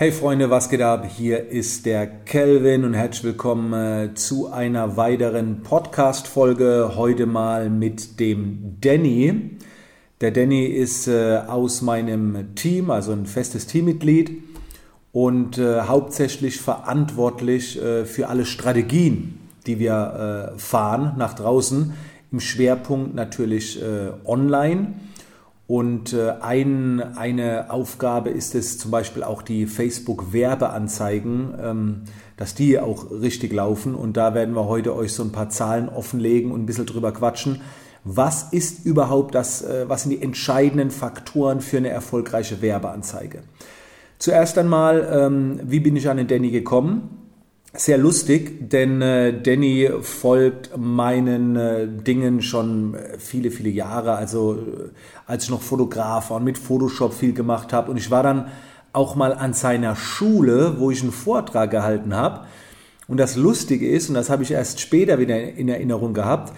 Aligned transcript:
Hey 0.00 0.12
Freunde, 0.12 0.48
was 0.48 0.70
geht 0.70 0.80
ab? 0.80 1.04
Hier 1.04 1.50
ist 1.50 1.84
der 1.84 2.06
Kelvin 2.06 2.86
und 2.86 2.94
herzlich 2.94 3.22
willkommen 3.22 3.74
äh, 3.74 4.14
zu 4.14 4.50
einer 4.50 4.96
weiteren 4.96 5.62
Podcast-Folge. 5.62 6.92
Heute 6.96 7.26
mal 7.26 7.68
mit 7.68 8.18
dem 8.18 8.78
Danny. 8.80 9.58
Der 10.22 10.30
Danny 10.30 10.64
ist 10.64 11.06
äh, 11.06 11.42
aus 11.46 11.82
meinem 11.82 12.54
Team, 12.54 12.90
also 12.90 13.12
ein 13.12 13.26
festes 13.26 13.66
Teammitglied 13.66 14.42
und 15.12 15.58
äh, 15.58 15.82
hauptsächlich 15.82 16.62
verantwortlich 16.62 17.78
für 18.06 18.28
alle 18.28 18.46
Strategien, 18.46 19.38
die 19.66 19.78
wir 19.78 20.54
fahren 20.56 21.12
nach 21.18 21.34
draußen. 21.34 21.92
Im 22.32 22.40
Schwerpunkt 22.40 23.14
natürlich 23.14 23.78
online 24.24 24.94
und 25.70 26.14
äh, 26.14 26.32
ein, 26.40 27.00
eine 27.16 27.70
Aufgabe 27.70 28.30
ist 28.30 28.56
es 28.56 28.76
zum 28.76 28.90
Beispiel 28.90 29.22
auch 29.22 29.40
die 29.40 29.66
Facebook-Werbeanzeigen, 29.66 31.54
ähm, 31.62 32.02
dass 32.36 32.56
die 32.56 32.80
auch 32.80 33.08
richtig 33.12 33.52
laufen. 33.52 33.94
Und 33.94 34.16
da 34.16 34.34
werden 34.34 34.56
wir 34.56 34.66
heute 34.66 34.96
euch 34.96 35.12
so 35.12 35.22
ein 35.22 35.30
paar 35.30 35.48
Zahlen 35.48 35.88
offenlegen 35.88 36.50
und 36.50 36.62
ein 36.62 36.66
bisschen 36.66 36.86
drüber 36.86 37.12
quatschen. 37.12 37.60
Was 38.02 38.52
ist 38.52 38.84
überhaupt 38.84 39.36
das, 39.36 39.62
äh, 39.62 39.88
was 39.88 40.02
sind 40.02 40.10
die 40.10 40.22
entscheidenden 40.22 40.90
Faktoren 40.90 41.60
für 41.60 41.76
eine 41.76 41.90
erfolgreiche 41.90 42.60
Werbeanzeige? 42.62 43.44
Zuerst 44.18 44.58
einmal, 44.58 45.08
ähm, 45.08 45.60
wie 45.62 45.78
bin 45.78 45.94
ich 45.94 46.08
an 46.08 46.16
den 46.16 46.26
Danny 46.26 46.50
gekommen? 46.50 47.19
Sehr 47.72 47.98
lustig, 47.98 48.68
denn 48.68 49.00
äh, 49.00 49.32
Danny 49.40 49.88
folgt 50.02 50.76
meinen 50.76 51.56
äh, 51.56 51.86
Dingen 51.86 52.42
schon 52.42 52.94
äh, 52.94 53.18
viele, 53.18 53.50
viele 53.50 53.70
Jahre. 53.70 54.14
Also 54.14 54.54
äh, 54.54 54.88
als 55.26 55.44
ich 55.44 55.50
noch 55.50 55.62
Fotograf 55.62 56.30
war 56.30 56.38
und 56.38 56.44
mit 56.44 56.58
Photoshop 56.58 57.14
viel 57.14 57.32
gemacht 57.32 57.72
habe. 57.72 57.90
Und 57.90 57.96
ich 57.96 58.10
war 58.10 58.24
dann 58.24 58.48
auch 58.92 59.14
mal 59.14 59.32
an 59.32 59.52
seiner 59.52 59.94
Schule, 59.94 60.80
wo 60.80 60.90
ich 60.90 61.02
einen 61.02 61.12
Vortrag 61.12 61.70
gehalten 61.70 62.14
habe. 62.14 62.46
Und 63.06 63.18
das 63.18 63.36
Lustige 63.36 63.88
ist, 63.88 64.08
und 64.08 64.16
das 64.16 64.30
habe 64.30 64.42
ich 64.42 64.50
erst 64.50 64.80
später 64.80 65.20
wieder 65.20 65.40
in 65.40 65.68
Erinnerung 65.68 66.12
gehabt, 66.12 66.52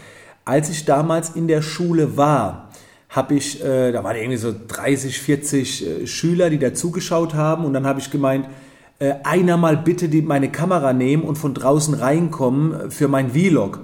als 0.46 0.70
ich 0.70 0.86
damals 0.86 1.30
in 1.30 1.46
der 1.46 1.62
Schule 1.62 2.16
war, 2.16 2.70
habe 3.10 3.34
ich, 3.34 3.62
äh, 3.62 3.92
da 3.92 4.02
waren 4.02 4.16
irgendwie 4.16 4.38
so 4.38 4.54
30, 4.66 5.20
40 5.20 5.86
äh, 5.86 6.06
Schüler, 6.06 6.48
die 6.48 6.58
da 6.58 6.72
zugeschaut 6.72 7.34
haben. 7.34 7.66
Und 7.66 7.74
dann 7.74 7.86
habe 7.86 8.00
ich 8.00 8.10
gemeint, 8.10 8.46
äh, 9.02 9.16
einer 9.24 9.56
mal 9.56 9.76
bitte 9.76 10.08
die, 10.08 10.22
meine 10.22 10.52
Kamera 10.52 10.92
nehmen 10.92 11.24
und 11.24 11.34
von 11.36 11.54
draußen 11.54 11.94
reinkommen 11.94 12.92
für 12.92 13.08
mein 13.08 13.32
Vlog. 13.32 13.80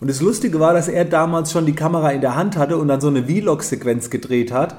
Und 0.00 0.08
das 0.08 0.22
Lustige 0.22 0.60
war, 0.60 0.72
dass 0.72 0.88
er 0.88 1.04
damals 1.04 1.52
schon 1.52 1.66
die 1.66 1.74
Kamera 1.74 2.10
in 2.10 2.22
der 2.22 2.36
Hand 2.36 2.56
hatte 2.56 2.78
und 2.78 2.88
dann 2.88 3.02
so 3.02 3.08
eine 3.08 3.24
Vlog-Sequenz 3.24 4.08
gedreht 4.08 4.50
hat. 4.50 4.76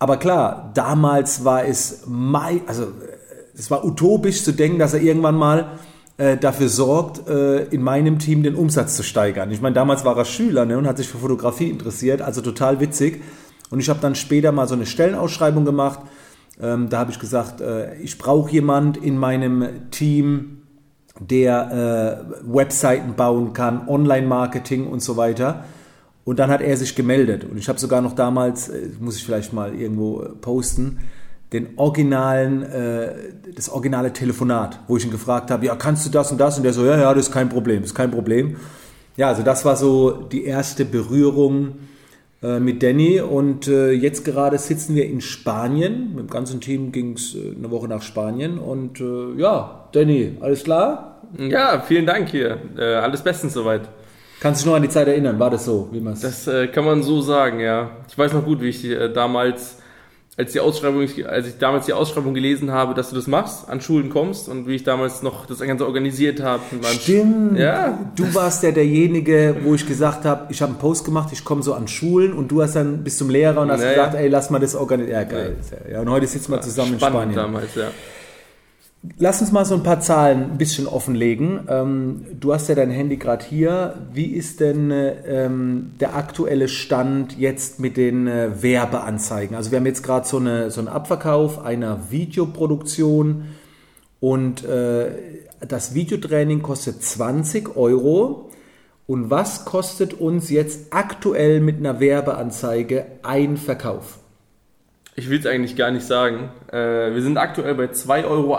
Aber 0.00 0.16
klar, 0.16 0.72
damals 0.74 1.44
war 1.44 1.64
es, 1.64 2.02
mai, 2.08 2.60
also 2.66 2.88
es 3.56 3.70
war 3.70 3.84
utopisch 3.84 4.42
zu 4.42 4.50
denken, 4.50 4.80
dass 4.80 4.94
er 4.94 5.00
irgendwann 5.00 5.36
mal 5.36 5.78
äh, 6.16 6.36
dafür 6.36 6.68
sorgt, 6.68 7.28
äh, 7.28 7.66
in 7.66 7.82
meinem 7.82 8.18
Team 8.18 8.42
den 8.42 8.56
Umsatz 8.56 8.96
zu 8.96 9.04
steigern. 9.04 9.52
Ich 9.52 9.60
meine, 9.60 9.74
damals 9.74 10.04
war 10.04 10.16
er 10.16 10.24
Schüler 10.24 10.64
ne, 10.64 10.76
und 10.76 10.88
hat 10.88 10.96
sich 10.96 11.06
für 11.06 11.18
Fotografie 11.18 11.70
interessiert, 11.70 12.20
also 12.20 12.40
total 12.40 12.80
witzig. 12.80 13.22
Und 13.70 13.78
ich 13.78 13.88
habe 13.88 14.00
dann 14.00 14.16
später 14.16 14.50
mal 14.50 14.66
so 14.66 14.74
eine 14.74 14.86
Stellenausschreibung 14.86 15.64
gemacht 15.64 16.00
ähm, 16.62 16.88
da 16.88 16.98
habe 16.98 17.10
ich 17.10 17.18
gesagt, 17.18 17.60
äh, 17.60 17.94
ich 17.96 18.18
brauche 18.18 18.50
jemand 18.50 18.96
in 18.96 19.16
meinem 19.16 19.90
Team, 19.90 20.62
der 21.18 22.24
äh, 22.42 22.54
Webseiten 22.54 23.14
bauen 23.14 23.52
kann, 23.52 23.88
Online-Marketing 23.88 24.86
und 24.86 25.02
so 25.02 25.16
weiter. 25.16 25.64
Und 26.24 26.38
dann 26.38 26.50
hat 26.50 26.60
er 26.60 26.76
sich 26.76 26.94
gemeldet. 26.94 27.44
Und 27.44 27.58
ich 27.58 27.68
habe 27.68 27.78
sogar 27.78 28.00
noch 28.00 28.14
damals, 28.14 28.68
äh, 28.68 28.88
muss 29.00 29.16
ich 29.16 29.24
vielleicht 29.24 29.52
mal 29.52 29.74
irgendwo 29.74 30.22
äh, 30.22 30.28
posten, 30.28 30.98
den 31.52 31.68
originalen, 31.76 32.62
äh, 32.62 33.12
das 33.54 33.68
originale 33.68 34.12
Telefonat, 34.12 34.80
wo 34.86 34.96
ich 34.96 35.04
ihn 35.04 35.10
gefragt 35.10 35.50
habe, 35.50 35.66
ja, 35.66 35.74
kannst 35.74 36.06
du 36.06 36.10
das 36.10 36.30
und 36.30 36.38
das? 36.38 36.56
Und 36.56 36.62
der 36.62 36.72
so, 36.72 36.84
ja, 36.84 36.96
ja, 36.96 37.12
das 37.12 37.26
ist 37.26 37.32
kein 37.32 37.48
Problem, 37.48 37.82
das 37.82 37.90
ist 37.90 37.96
kein 37.96 38.10
Problem. 38.10 38.56
Ja, 39.16 39.28
also 39.28 39.42
das 39.42 39.64
war 39.64 39.76
so 39.76 40.10
die 40.10 40.44
erste 40.44 40.84
Berührung 40.84 41.72
mit 42.58 42.82
Danny 42.82 43.20
und 43.20 43.68
äh, 43.68 43.90
jetzt 43.90 44.24
gerade 44.24 44.56
sitzen 44.56 44.94
wir 44.94 45.04
in 45.04 45.20
Spanien. 45.20 46.14
Mit 46.14 46.24
dem 46.24 46.30
ganzen 46.30 46.60
Team 46.60 46.90
ging 46.90 47.12
es 47.12 47.34
äh, 47.34 47.54
eine 47.56 47.70
Woche 47.70 47.86
nach 47.86 48.02
Spanien 48.02 48.58
und 48.58 49.00
äh, 49.00 49.38
ja, 49.38 49.88
Danny, 49.92 50.36
alles 50.40 50.64
klar? 50.64 51.20
Ja, 51.36 51.80
vielen 51.80 52.06
Dank 52.06 52.30
hier. 52.30 52.58
Äh, 52.78 52.94
alles 52.94 53.22
bestens 53.22 53.52
soweit. 53.52 53.82
Kannst 54.40 54.62
du 54.62 54.64
dich 54.64 54.70
noch 54.70 54.76
an 54.76 54.82
die 54.82 54.88
Zeit 54.88 55.06
erinnern? 55.06 55.38
War 55.38 55.50
das 55.50 55.66
so, 55.66 55.90
wie 55.92 56.00
man 56.00 56.18
Das 56.18 56.48
äh, 56.48 56.68
kann 56.68 56.86
man 56.86 57.02
so 57.02 57.20
sagen, 57.20 57.60
ja. 57.60 57.90
Ich 58.08 58.16
weiß 58.16 58.32
noch 58.32 58.44
gut, 58.44 58.62
wie 58.62 58.70
ich 58.70 58.88
damals 59.12 59.76
als, 60.36 60.52
die 60.52 60.60
Ausschreibung, 60.60 61.06
als 61.26 61.46
ich 61.46 61.58
damals 61.58 61.86
die 61.86 61.92
Ausschreibung 61.92 62.34
gelesen 62.34 62.70
habe, 62.70 62.94
dass 62.94 63.10
du 63.10 63.16
das 63.16 63.26
machst, 63.26 63.68
an 63.68 63.80
Schulen 63.80 64.10
kommst 64.10 64.48
und 64.48 64.66
wie 64.66 64.76
ich 64.76 64.84
damals 64.84 65.22
noch 65.22 65.46
das 65.46 65.58
Ganze 65.58 65.86
organisiert 65.86 66.40
habe. 66.40 66.62
Stimmt. 66.84 67.58
Ja. 67.58 67.98
Du 68.14 68.32
warst 68.34 68.62
ja 68.62 68.70
derjenige, 68.70 69.56
wo 69.64 69.74
ich 69.74 69.86
gesagt 69.86 70.24
habe, 70.24 70.46
ich 70.50 70.62
habe 70.62 70.70
einen 70.70 70.80
Post 70.80 71.04
gemacht, 71.04 71.30
ich 71.32 71.44
komme 71.44 71.62
so 71.62 71.74
an 71.74 71.88
Schulen 71.88 72.32
und 72.32 72.48
du 72.48 72.62
hast 72.62 72.76
dann 72.76 73.04
bis 73.04 73.18
zum 73.18 73.28
Lehrer 73.28 73.60
und 73.60 73.70
hast 73.70 73.80
naja. 73.80 73.92
gesagt, 73.92 74.14
ey, 74.14 74.28
lass 74.28 74.50
mal 74.50 74.60
das 74.60 74.74
organisieren. 74.74 75.20
Ja, 75.20 75.24
geil. 75.24 75.56
Ja. 75.90 76.00
Und 76.00 76.10
heute 76.10 76.26
sitzen 76.26 76.52
wir 76.52 76.60
zusammen 76.60 76.94
in 76.94 77.00
Spanien. 77.00 77.34
damals, 77.34 77.74
ja. 77.74 77.88
Lass 79.18 79.40
uns 79.40 79.50
mal 79.50 79.64
so 79.64 79.74
ein 79.74 79.82
paar 79.82 80.00
Zahlen 80.00 80.52
ein 80.52 80.58
bisschen 80.58 80.86
offenlegen. 80.86 81.60
Ähm, 81.68 82.26
du 82.38 82.52
hast 82.52 82.68
ja 82.68 82.74
dein 82.74 82.90
Handy 82.90 83.16
gerade 83.16 83.42
hier. 83.44 83.94
Wie 84.12 84.26
ist 84.26 84.60
denn 84.60 84.90
ähm, 84.92 85.92
der 86.00 86.16
aktuelle 86.16 86.68
Stand 86.68 87.38
jetzt 87.38 87.80
mit 87.80 87.96
den 87.96 88.26
äh, 88.26 88.62
Werbeanzeigen? 88.62 89.56
Also 89.56 89.70
wir 89.70 89.78
haben 89.78 89.86
jetzt 89.86 90.02
gerade 90.02 90.28
so, 90.28 90.36
eine, 90.36 90.70
so 90.70 90.80
einen 90.80 90.88
Abverkauf 90.88 91.64
einer 91.64 92.10
Videoproduktion 92.10 93.46
und 94.20 94.64
äh, 94.64 95.12
das 95.66 95.94
Videotraining 95.94 96.60
kostet 96.60 97.02
20 97.02 97.76
Euro. 97.76 98.50
Und 99.06 99.30
was 99.30 99.64
kostet 99.64 100.12
uns 100.12 100.50
jetzt 100.50 100.92
aktuell 100.92 101.60
mit 101.60 101.78
einer 101.78 102.00
Werbeanzeige 102.00 103.06
ein 103.22 103.56
Verkauf? 103.56 104.19
Ich 105.20 105.28
will 105.28 105.38
es 105.38 105.44
eigentlich 105.44 105.76
gar 105.76 105.90
nicht 105.90 106.06
sagen. 106.06 106.48
Äh, 106.72 107.12
wir 107.12 107.20
sind 107.20 107.36
aktuell 107.36 107.74
bei 107.74 107.84
2,71 107.84 108.24
Euro 108.24 108.58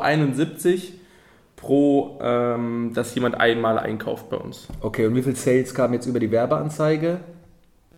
pro, 1.55 2.19
ähm, 2.21 2.91
dass 2.93 3.15
jemand 3.15 3.33
einmal 3.41 3.79
einkauft 3.79 4.29
bei 4.29 4.37
uns. 4.37 4.67
Okay, 4.79 5.07
und 5.07 5.15
wie 5.15 5.23
viel 5.23 5.35
Sales 5.35 5.73
kamen 5.73 5.95
jetzt 5.95 6.05
über 6.05 6.19
die 6.19 6.29
Werbeanzeige? 6.29 7.19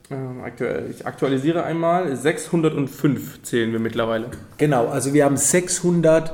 Ähm, 0.09 0.41
aktuell, 0.45 0.89
ich 0.89 1.05
aktualisiere 1.05 1.65
einmal. 1.65 2.15
605 2.15 3.43
zählen 3.43 3.73
wir 3.73 3.81
mittlerweile. 3.81 4.27
Genau, 4.57 4.87
also 4.87 5.13
wir 5.13 5.25
haben 5.25 5.35
600 5.35 6.33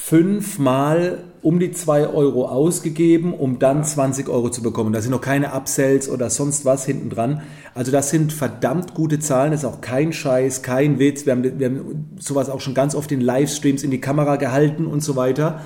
fünfmal 0.00 1.24
um 1.42 1.60
die 1.60 1.70
2 1.70 2.08
Euro 2.08 2.48
ausgegeben, 2.48 3.34
um 3.34 3.58
dann 3.58 3.84
20 3.84 4.28
Euro 4.28 4.50
zu 4.50 4.62
bekommen. 4.62 4.92
Da 4.92 5.00
sind 5.00 5.10
noch 5.10 5.20
keine 5.20 5.52
Upsells 5.52 6.08
oder 6.08 6.30
sonst 6.30 6.64
was 6.64 6.84
hinten 6.84 7.10
dran. 7.10 7.42
Also 7.74 7.92
das 7.92 8.10
sind 8.10 8.32
verdammt 8.32 8.94
gute 8.94 9.18
Zahlen, 9.18 9.52
das 9.52 9.62
ist 9.62 9.66
auch 9.66 9.80
kein 9.80 10.12
Scheiß, 10.12 10.62
kein 10.62 10.98
Witz. 10.98 11.26
Wir 11.26 11.32
haben, 11.32 11.58
wir 11.58 11.66
haben 11.66 12.16
sowas 12.18 12.48
auch 12.48 12.60
schon 12.60 12.74
ganz 12.74 12.94
oft 12.94 13.12
in 13.12 13.20
Livestreams 13.20 13.82
in 13.82 13.90
die 13.90 14.00
Kamera 14.00 14.36
gehalten 14.36 14.86
und 14.86 15.00
so 15.02 15.14
weiter. 15.16 15.60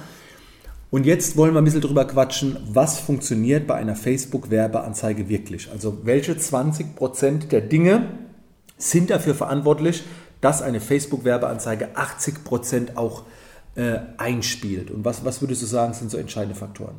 Und 0.90 1.06
jetzt 1.06 1.36
wollen 1.36 1.54
wir 1.54 1.60
ein 1.60 1.64
bisschen 1.64 1.80
drüber 1.80 2.04
quatschen, 2.06 2.58
was 2.70 2.98
funktioniert 2.98 3.66
bei 3.66 3.76
einer 3.76 3.96
Facebook-Werbeanzeige 3.96 5.28
wirklich. 5.28 5.70
Also 5.70 5.98
welche 6.04 6.34
20% 6.34 7.48
der 7.48 7.62
Dinge 7.62 8.08
sind 8.76 9.10
dafür 9.10 9.34
verantwortlich, 9.34 10.02
dass 10.42 10.60
eine 10.60 10.80
Facebook-Werbeanzeige 10.80 11.90
80% 11.96 12.96
auch 12.96 13.22
äh, 13.74 13.98
einspielt? 14.18 14.90
Und 14.90 15.04
was, 15.04 15.24
was 15.24 15.40
würdest 15.40 15.62
du 15.62 15.66
sagen, 15.66 15.94
sind 15.94 16.10
so 16.10 16.18
entscheidende 16.18 16.54
Faktoren? 16.54 16.96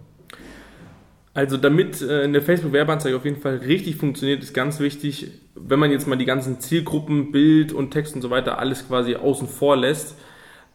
Also 1.33 1.57
damit 1.57 2.01
äh, 2.01 2.23
eine 2.23 2.41
Facebook-Werbeanzeige 2.41 3.15
auf 3.15 3.25
jeden 3.25 3.41
Fall 3.41 3.57
richtig 3.57 3.95
funktioniert, 3.95 4.43
ist 4.43 4.53
ganz 4.53 4.79
wichtig, 4.79 5.31
wenn 5.55 5.79
man 5.79 5.91
jetzt 5.91 6.07
mal 6.07 6.15
die 6.15 6.25
ganzen 6.25 6.59
Zielgruppen, 6.59 7.31
Bild 7.31 7.73
und 7.73 7.91
Text 7.91 8.15
und 8.15 8.21
so 8.21 8.29
weiter 8.29 8.59
alles 8.59 8.87
quasi 8.87 9.15
außen 9.15 9.47
vor 9.47 9.75
lässt, 9.75 10.15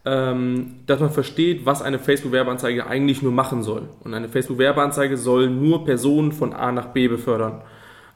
ähm, 0.05 0.75
dass 0.85 0.99
man 0.99 1.11
versteht, 1.11 1.65
was 1.65 1.81
eine 1.81 1.99
Facebook-Werbeanzeige 1.99 2.87
eigentlich 2.87 3.21
nur 3.21 3.31
machen 3.31 3.63
soll. 3.63 3.89
Und 4.03 4.13
eine 4.13 4.27
Facebook-Werbeanzeige 4.27 5.17
soll 5.17 5.49
nur 5.49 5.85
Personen 5.85 6.33
von 6.33 6.53
A 6.53 6.71
nach 6.71 6.87
B 6.87 7.07
befördern. 7.07 7.61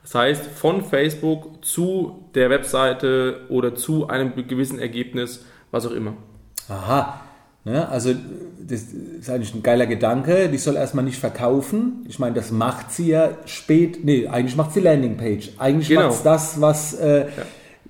Das 0.02 0.14
heißt, 0.14 0.46
von 0.46 0.84
Facebook 0.84 1.64
zu 1.64 2.26
der 2.34 2.50
Webseite 2.50 3.46
oder 3.48 3.74
zu 3.74 4.08
einem 4.08 4.34
gewissen 4.46 4.78
Ergebnis, 4.78 5.46
was 5.70 5.86
auch 5.86 5.92
immer. 5.92 6.12
Aha, 6.68 7.22
Ne? 7.64 7.88
Also 7.88 8.14
das 8.66 8.82
ist 9.20 9.30
eigentlich 9.30 9.54
ein 9.54 9.62
geiler 9.62 9.86
Gedanke. 9.86 10.48
Die 10.48 10.58
soll 10.58 10.76
erstmal 10.76 11.04
nicht 11.04 11.18
verkaufen. 11.18 12.04
Ich 12.08 12.18
meine, 12.18 12.34
das 12.34 12.50
macht 12.50 12.92
sie 12.92 13.08
ja 13.08 13.30
spät. 13.46 14.04
Nee, 14.04 14.28
eigentlich 14.28 14.56
macht 14.56 14.72
sie 14.72 14.80
Landingpage. 14.80 15.52
Eigentlich 15.58 15.88
genau. 15.88 16.08
macht 16.08 16.24
das, 16.24 16.60
was... 16.60 16.94
Äh, 16.94 17.20
ja. 17.20 17.26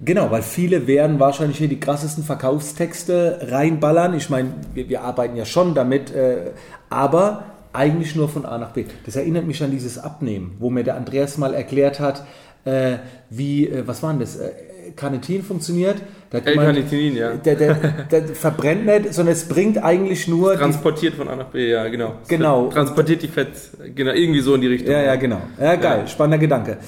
Genau, 0.04 0.28
weil 0.32 0.42
viele 0.42 0.88
werden 0.88 1.20
wahrscheinlich 1.20 1.58
hier 1.58 1.68
die 1.68 1.78
krassesten 1.78 2.24
Verkaufstexte 2.24 3.38
reinballern. 3.42 4.14
Ich 4.14 4.28
meine, 4.28 4.52
wir, 4.74 4.88
wir 4.88 5.02
arbeiten 5.02 5.36
ja 5.36 5.44
schon 5.44 5.72
damit, 5.72 6.12
äh, 6.12 6.50
aber 6.90 7.44
eigentlich 7.72 8.16
nur 8.16 8.28
von 8.28 8.44
A 8.44 8.58
nach 8.58 8.72
B. 8.72 8.86
Das 9.06 9.14
erinnert 9.14 9.46
mich 9.46 9.62
an 9.62 9.70
dieses 9.70 9.98
Abnehmen, 9.98 10.56
wo 10.58 10.68
mir 10.68 10.82
der 10.82 10.96
Andreas 10.96 11.38
mal 11.38 11.54
erklärt 11.54 12.00
hat, 12.00 12.24
äh, 12.64 12.98
wie, 13.30 13.68
äh, 13.68 13.86
was 13.86 14.02
war 14.02 14.10
denn 14.10 14.20
das? 14.20 14.36
Äh, 14.36 14.50
Carnitin 14.96 15.42
funktioniert, 15.42 15.96
L-Carnitinin, 16.40 17.16
ja. 17.16 17.34
Der, 17.34 17.54
der, 17.54 17.74
der, 18.10 18.28
verbrennt 18.28 18.86
nicht, 18.86 19.14
sondern 19.14 19.32
es 19.32 19.46
bringt 19.46 19.82
eigentlich 19.82 20.28
nur. 20.28 20.54
Transportiert 20.54 21.14
von 21.14 21.28
A 21.28 21.36
nach 21.36 21.46
B, 21.46 21.70
ja, 21.70 21.86
genau. 21.88 22.14
Genau. 22.28 22.68
Transportiert 22.68 23.22
die 23.22 23.28
Fett, 23.28 23.50
genau, 23.94 24.12
irgendwie 24.12 24.40
so 24.40 24.54
in 24.54 24.60
die 24.60 24.66
Richtung. 24.68 24.90
Ja, 24.92 25.02
ja, 25.02 25.16
genau. 25.16 25.40
Ja, 25.60 25.76
geil, 25.76 26.00
ja. 26.00 26.06
spannender 26.06 26.38
Gedanke. 26.38 26.78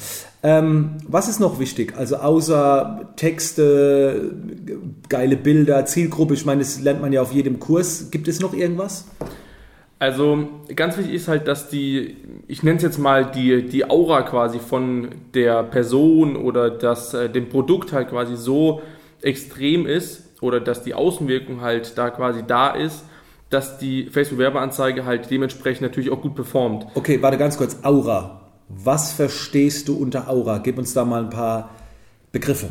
Ähm, 0.42 0.98
was 1.08 1.28
ist 1.28 1.40
noch 1.40 1.58
wichtig? 1.58 1.94
Also 1.96 2.16
außer 2.16 3.12
Texte, 3.16 4.32
geile 5.08 5.36
Bilder, 5.36 5.86
Zielgruppe, 5.86 6.34
ich 6.34 6.44
meine, 6.44 6.60
das 6.60 6.80
lernt 6.80 7.00
man 7.00 7.12
ja 7.12 7.22
auf 7.22 7.32
jedem 7.32 7.58
Kurs. 7.58 8.10
Gibt 8.10 8.28
es 8.28 8.40
noch 8.40 8.54
irgendwas? 8.54 9.06
Also 9.98 10.46
ganz 10.74 10.98
wichtig 10.98 11.14
ist 11.14 11.28
halt, 11.28 11.48
dass 11.48 11.70
die, 11.70 12.16
ich 12.48 12.62
nenne 12.62 12.76
es 12.76 12.82
jetzt 12.82 12.98
mal 12.98 13.30
die, 13.30 13.66
die 13.66 13.88
Aura 13.88 14.22
quasi 14.22 14.58
von 14.58 15.08
der 15.32 15.62
Person 15.62 16.36
oder 16.36 16.68
dass 16.68 17.14
äh, 17.14 17.30
dem 17.30 17.48
Produkt 17.48 17.92
halt 17.92 18.10
quasi 18.10 18.36
so 18.36 18.82
extrem 19.22 19.86
ist 19.86 20.42
oder 20.42 20.60
dass 20.60 20.82
die 20.82 20.94
Außenwirkung 20.94 21.60
halt 21.60 21.96
da 21.96 22.10
quasi 22.10 22.42
da 22.46 22.70
ist, 22.70 23.04
dass 23.50 23.78
die 23.78 24.06
Facebook-Werbeanzeige 24.06 25.04
halt 25.04 25.30
dementsprechend 25.30 25.82
natürlich 25.82 26.10
auch 26.10 26.20
gut 26.20 26.34
performt. 26.34 26.86
Okay, 26.94 27.22
warte 27.22 27.38
ganz 27.38 27.56
kurz. 27.56 27.78
Aura. 27.82 28.42
Was 28.68 29.12
verstehst 29.12 29.88
du 29.88 29.96
unter 29.96 30.28
Aura? 30.28 30.58
Gib 30.58 30.78
uns 30.78 30.92
da 30.92 31.04
mal 31.04 31.22
ein 31.22 31.30
paar 31.30 31.70
Begriffe. 32.32 32.68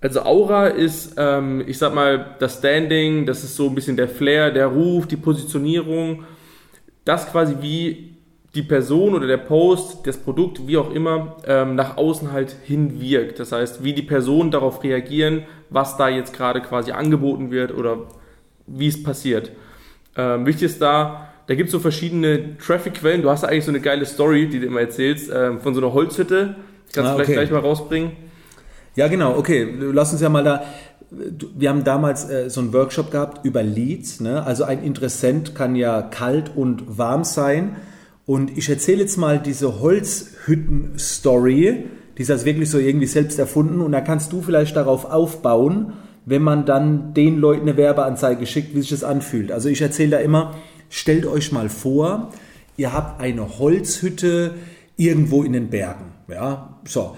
Also 0.00 0.22
Aura 0.22 0.68
ist, 0.68 1.14
ähm, 1.18 1.62
ich 1.66 1.76
sag 1.76 1.94
mal, 1.94 2.36
das 2.38 2.58
Standing, 2.58 3.26
das 3.26 3.44
ist 3.44 3.56
so 3.56 3.68
ein 3.68 3.74
bisschen 3.74 3.96
der 3.96 4.08
Flair, 4.08 4.50
der 4.50 4.68
Ruf, 4.68 5.06
die 5.06 5.16
Positionierung 5.16 6.24
das 7.08 7.26
quasi 7.32 7.56
wie 7.60 8.16
die 8.54 8.62
Person 8.62 9.14
oder 9.14 9.26
der 9.26 9.38
Post, 9.38 10.06
das 10.06 10.18
Produkt, 10.18 10.66
wie 10.66 10.76
auch 10.76 10.92
immer, 10.92 11.36
ähm, 11.46 11.74
nach 11.74 11.96
außen 11.96 12.32
halt 12.32 12.54
hin 12.64 13.00
wirkt. 13.00 13.40
Das 13.40 13.52
heißt, 13.52 13.82
wie 13.82 13.94
die 13.94 14.02
Personen 14.02 14.50
darauf 14.50 14.82
reagieren, 14.84 15.44
was 15.70 15.96
da 15.96 16.08
jetzt 16.08 16.32
gerade 16.32 16.60
quasi 16.60 16.92
angeboten 16.92 17.50
wird 17.50 17.74
oder 17.74 17.98
wie 18.66 18.88
es 18.88 19.02
passiert. 19.02 19.52
Ähm, 20.16 20.46
wichtig 20.46 20.64
ist 20.64 20.82
da, 20.82 21.30
da 21.46 21.54
gibt 21.54 21.68
es 21.68 21.72
so 21.72 21.80
verschiedene 21.80 22.58
Traffic-Quellen. 22.58 23.22
Du 23.22 23.30
hast 23.30 23.44
eigentlich 23.44 23.64
so 23.64 23.70
eine 23.70 23.80
geile 23.80 24.04
Story, 24.04 24.48
die 24.48 24.60
du 24.60 24.66
immer 24.66 24.80
erzählst, 24.80 25.30
ähm, 25.34 25.60
von 25.60 25.74
so 25.74 25.80
einer 25.80 25.92
Holzhütte. 25.92 26.56
Das 26.86 26.94
kannst 26.94 27.10
ah, 27.10 27.16
du 27.16 27.24
vielleicht 27.24 27.32
gleich 27.32 27.50
mal 27.50 27.60
rausbringen. 27.60 28.12
Ja, 28.96 29.08
genau, 29.08 29.36
okay. 29.36 29.74
Lass 29.92 30.12
uns 30.12 30.20
ja 30.20 30.28
mal 30.28 30.44
da 30.44 30.64
wir 31.10 31.70
haben 31.70 31.84
damals 31.84 32.28
äh, 32.28 32.50
so 32.50 32.60
einen 32.60 32.74
Workshop 32.74 33.10
gehabt 33.10 33.42
über 33.44 33.62
Leads. 33.62 34.20
Ne? 34.20 34.44
Also 34.44 34.64
ein 34.64 34.82
Interessent 34.82 35.54
kann 35.54 35.76
ja 35.76 36.02
kalt 36.02 36.50
und 36.54 36.98
warm 36.98 37.24
sein. 37.24 37.76
Und 38.26 38.58
ich 38.58 38.68
erzähle 38.68 39.00
jetzt 39.02 39.16
mal 39.16 39.38
diese 39.38 39.80
Holzhütten-Story. 39.80 41.84
Die 42.18 42.22
ist 42.22 42.30
also 42.30 42.44
wirklich 42.44 42.68
so 42.68 42.78
irgendwie 42.78 43.06
selbst 43.06 43.38
erfunden. 43.38 43.80
Und 43.80 43.92
da 43.92 44.00
kannst 44.00 44.32
du 44.32 44.42
vielleicht 44.42 44.76
darauf 44.76 45.04
aufbauen, 45.04 45.92
wenn 46.26 46.42
man 46.42 46.66
dann 46.66 47.14
den 47.14 47.38
Leuten 47.38 47.62
eine 47.62 47.76
Werbeanzeige 47.76 48.44
schickt, 48.44 48.74
wie 48.74 48.80
sich 48.80 48.90
das 48.90 49.04
anfühlt. 49.04 49.52
Also 49.52 49.68
ich 49.68 49.80
erzähle 49.80 50.10
da 50.10 50.18
immer, 50.18 50.54
stellt 50.90 51.24
euch 51.24 51.52
mal 51.52 51.68
vor, 51.68 52.30
ihr 52.76 52.92
habt 52.92 53.20
eine 53.20 53.58
Holzhütte 53.58 54.54
irgendwo 54.96 55.44
in 55.44 55.52
den 55.52 55.68
Bergen. 55.68 56.12
Ja, 56.28 56.80
so. 56.84 57.16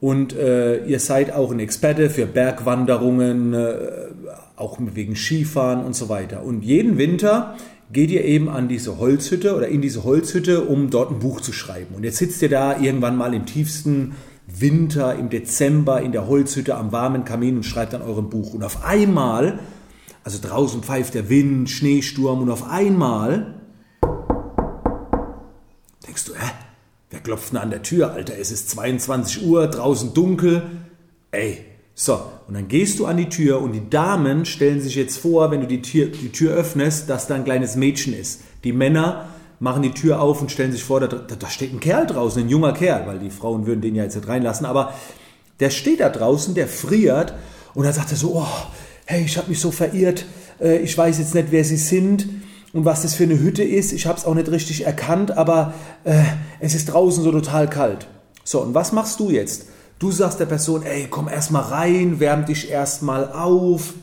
Und 0.00 0.34
äh, 0.34 0.84
ihr 0.84 1.00
seid 1.00 1.32
auch 1.32 1.50
ein 1.50 1.58
Experte 1.60 2.08
für 2.08 2.26
Bergwanderungen, 2.26 3.52
äh, 3.52 3.74
auch 4.56 4.78
wegen 4.80 5.14
Skifahren 5.14 5.84
und 5.84 5.94
so 5.94 6.08
weiter. 6.08 6.42
Und 6.42 6.62
jeden 6.62 6.98
Winter 6.98 7.56
geht 7.92 8.10
ihr 8.10 8.24
eben 8.24 8.48
an 8.48 8.68
diese 8.68 8.98
Holzhütte 8.98 9.56
oder 9.56 9.68
in 9.68 9.80
diese 9.80 10.04
Holzhütte, 10.04 10.62
um 10.62 10.90
dort 10.90 11.10
ein 11.10 11.18
Buch 11.18 11.40
zu 11.40 11.52
schreiben. 11.52 11.94
Und 11.96 12.04
jetzt 12.04 12.18
sitzt 12.18 12.42
ihr 12.42 12.48
da 12.48 12.78
irgendwann 12.78 13.16
mal 13.16 13.34
im 13.34 13.46
tiefsten 13.46 14.14
Winter, 14.50 15.14
im 15.14 15.28
Dezember 15.28 16.00
in 16.00 16.12
der 16.12 16.26
Holzhütte 16.26 16.76
am 16.76 16.90
warmen 16.90 17.24
Kamin 17.24 17.56
und 17.56 17.64
schreibt 17.64 17.92
dann 17.92 18.02
eurem 18.02 18.30
Buch. 18.30 18.54
Und 18.54 18.64
auf 18.64 18.84
einmal, 18.84 19.58
also 20.24 20.38
draußen 20.40 20.82
pfeift 20.82 21.14
der 21.14 21.28
Wind, 21.28 21.68
Schneesturm 21.68 22.42
und 22.42 22.50
auf 22.50 22.68
einmal 22.68 23.54
denkst 26.06 26.24
du, 26.24 26.34
hä? 26.34 26.50
Wer 27.10 27.20
klopft 27.20 27.52
denn 27.52 27.58
an 27.58 27.70
der 27.70 27.82
Tür, 27.82 28.12
Alter? 28.12 28.34
Es 28.38 28.50
ist 28.50 28.70
22 28.70 29.46
Uhr, 29.46 29.66
draußen 29.66 30.12
dunkel. 30.12 30.62
Ey, 31.30 31.64
so. 31.94 32.20
Und 32.46 32.54
dann 32.54 32.68
gehst 32.68 32.98
du 32.98 33.06
an 33.06 33.16
die 33.16 33.28
Tür 33.28 33.60
und 33.60 33.72
die 33.72 33.88
Damen 33.88 34.44
stellen 34.44 34.80
sich 34.80 34.94
jetzt 34.94 35.18
vor, 35.18 35.50
wenn 35.50 35.60
du 35.60 35.66
die 35.66 35.82
Tür, 35.82 36.06
die 36.06 36.32
Tür 36.32 36.54
öffnest, 36.54 37.08
dass 37.08 37.26
da 37.26 37.34
ein 37.34 37.44
kleines 37.44 37.76
Mädchen 37.76 38.12
ist. 38.12 38.42
Die 38.64 38.72
Männer 38.72 39.28
machen 39.60 39.82
die 39.82 39.90
Tür 39.90 40.20
auf 40.20 40.40
und 40.40 40.50
stellen 40.50 40.72
sich 40.72 40.84
vor, 40.84 41.00
da, 41.00 41.06
da 41.06 41.50
steht 41.50 41.72
ein 41.72 41.80
Kerl 41.80 42.06
draußen, 42.06 42.42
ein 42.42 42.48
junger 42.48 42.72
Kerl, 42.72 43.06
weil 43.06 43.18
die 43.18 43.30
Frauen 43.30 43.66
würden 43.66 43.80
den 43.80 43.94
ja 43.94 44.04
jetzt 44.04 44.16
nicht 44.16 44.28
reinlassen, 44.28 44.66
aber 44.66 44.94
der 45.60 45.70
steht 45.70 46.00
da 46.00 46.08
draußen, 46.08 46.54
der 46.54 46.68
friert 46.68 47.34
und 47.74 47.84
dann 47.84 47.92
sagt 47.92 48.12
er 48.12 48.16
so, 48.16 48.36
oh, 48.36 48.46
hey, 49.06 49.24
ich 49.24 49.36
habe 49.36 49.48
mich 49.48 49.60
so 49.60 49.70
verirrt, 49.70 50.26
äh, 50.60 50.78
ich 50.78 50.96
weiß 50.96 51.18
jetzt 51.18 51.34
nicht, 51.34 51.48
wer 51.50 51.64
sie 51.64 51.76
sind 51.76 52.28
und 52.72 52.84
was 52.84 53.02
das 53.02 53.14
für 53.14 53.24
eine 53.24 53.40
Hütte 53.40 53.64
ist. 53.64 53.92
Ich 53.92 54.06
habe 54.06 54.18
es 54.18 54.24
auch 54.24 54.34
nicht 54.34 54.50
richtig 54.50 54.86
erkannt, 54.86 55.36
aber 55.36 55.74
äh, 56.04 56.22
es 56.60 56.74
ist 56.74 56.86
draußen 56.86 57.24
so 57.24 57.32
total 57.32 57.68
kalt. 57.68 58.06
So, 58.44 58.62
und 58.62 58.74
was 58.74 58.92
machst 58.92 59.18
du 59.20 59.30
jetzt? 59.30 59.66
Du 59.98 60.12
sagst 60.12 60.38
der 60.38 60.46
Person, 60.46 60.82
ey, 60.82 61.08
komm 61.10 61.28
erstmal 61.28 61.62
rein, 61.62 62.20
wärm 62.20 62.46
dich 62.46 62.70
erstmal 62.70 63.32
auf. 63.32 63.94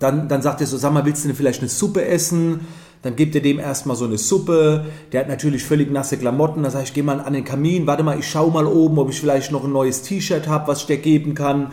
Dann, 0.00 0.28
dann 0.28 0.42
sagt 0.42 0.60
er 0.60 0.66
so, 0.66 0.76
sag 0.76 0.92
mal, 0.92 1.06
willst 1.06 1.24
du 1.24 1.28
denn 1.28 1.36
vielleicht 1.36 1.60
eine 1.60 1.70
Suppe 1.70 2.04
essen? 2.04 2.66
Dann 3.04 3.14
gibt 3.14 3.36
er 3.36 3.40
dem 3.40 3.60
erstmal 3.60 3.94
so 3.94 4.06
eine 4.06 4.18
Suppe. 4.18 4.86
Der 5.12 5.20
hat 5.20 5.28
natürlich 5.28 5.62
völlig 5.62 5.92
nasse 5.92 6.16
Klamotten. 6.16 6.64
Dann 6.64 6.72
sage 6.72 6.84
ich, 6.84 6.94
geh 6.94 7.02
mal 7.02 7.20
an 7.20 7.34
den 7.34 7.44
Kamin, 7.44 7.86
warte 7.86 8.02
mal, 8.02 8.18
ich 8.18 8.28
schau 8.28 8.50
mal 8.50 8.66
oben, 8.66 8.98
ob 8.98 9.10
ich 9.10 9.20
vielleicht 9.20 9.52
noch 9.52 9.62
ein 9.62 9.72
neues 9.72 10.02
T-Shirt 10.02 10.48
habe, 10.48 10.66
was 10.66 10.80
ich 10.80 10.86
dir 10.86 10.96
geben 10.96 11.34
kann. 11.34 11.72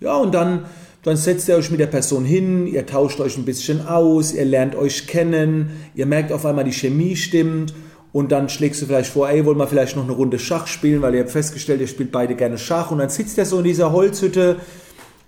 Ja, 0.00 0.14
und 0.14 0.32
dann 0.32 0.64
dann 1.02 1.16
setzt 1.16 1.48
ihr 1.48 1.56
euch 1.56 1.70
mit 1.70 1.80
der 1.80 1.86
Person 1.86 2.26
hin, 2.26 2.66
ihr 2.66 2.84
tauscht 2.84 3.20
euch 3.20 3.38
ein 3.38 3.46
bisschen 3.46 3.86
aus, 3.86 4.34
ihr 4.34 4.44
lernt 4.44 4.76
euch 4.76 5.06
kennen, 5.06 5.70
ihr 5.94 6.04
merkt 6.04 6.30
auf 6.30 6.44
einmal, 6.44 6.64
die 6.64 6.72
Chemie 6.72 7.16
stimmt. 7.16 7.72
Und 8.12 8.32
dann 8.32 8.48
schlägst 8.48 8.82
du 8.82 8.86
vielleicht 8.86 9.10
vor, 9.10 9.30
ey, 9.30 9.46
wollen 9.46 9.56
wir 9.56 9.68
vielleicht 9.68 9.96
noch 9.96 10.02
eine 10.02 10.12
Runde 10.12 10.38
Schach 10.38 10.66
spielen, 10.66 11.00
weil 11.00 11.14
ihr 11.14 11.20
habt 11.20 11.30
festgestellt, 11.30 11.80
ihr 11.80 11.86
spielt 11.86 12.12
beide 12.12 12.34
gerne 12.34 12.58
Schach. 12.58 12.90
Und 12.90 12.98
dann 12.98 13.08
sitzt 13.08 13.38
ihr 13.38 13.46
so 13.46 13.58
in 13.58 13.64
dieser 13.64 13.92
Holzhütte 13.92 14.56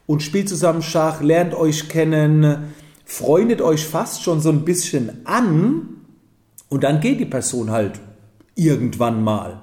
und 0.06 0.22
spielt 0.22 0.48
zusammen 0.48 0.82
Schach, 0.82 1.22
lernt 1.22 1.54
euch 1.54 1.88
kennen, 1.88 2.74
freundet 3.12 3.60
euch 3.60 3.84
fast 3.84 4.22
schon 4.22 4.40
so 4.40 4.48
ein 4.48 4.64
bisschen 4.64 5.26
an 5.26 6.00
und 6.70 6.82
dann 6.82 7.00
geht 7.00 7.20
die 7.20 7.26
Person 7.26 7.70
halt 7.70 8.00
irgendwann 8.54 9.22
mal. 9.22 9.60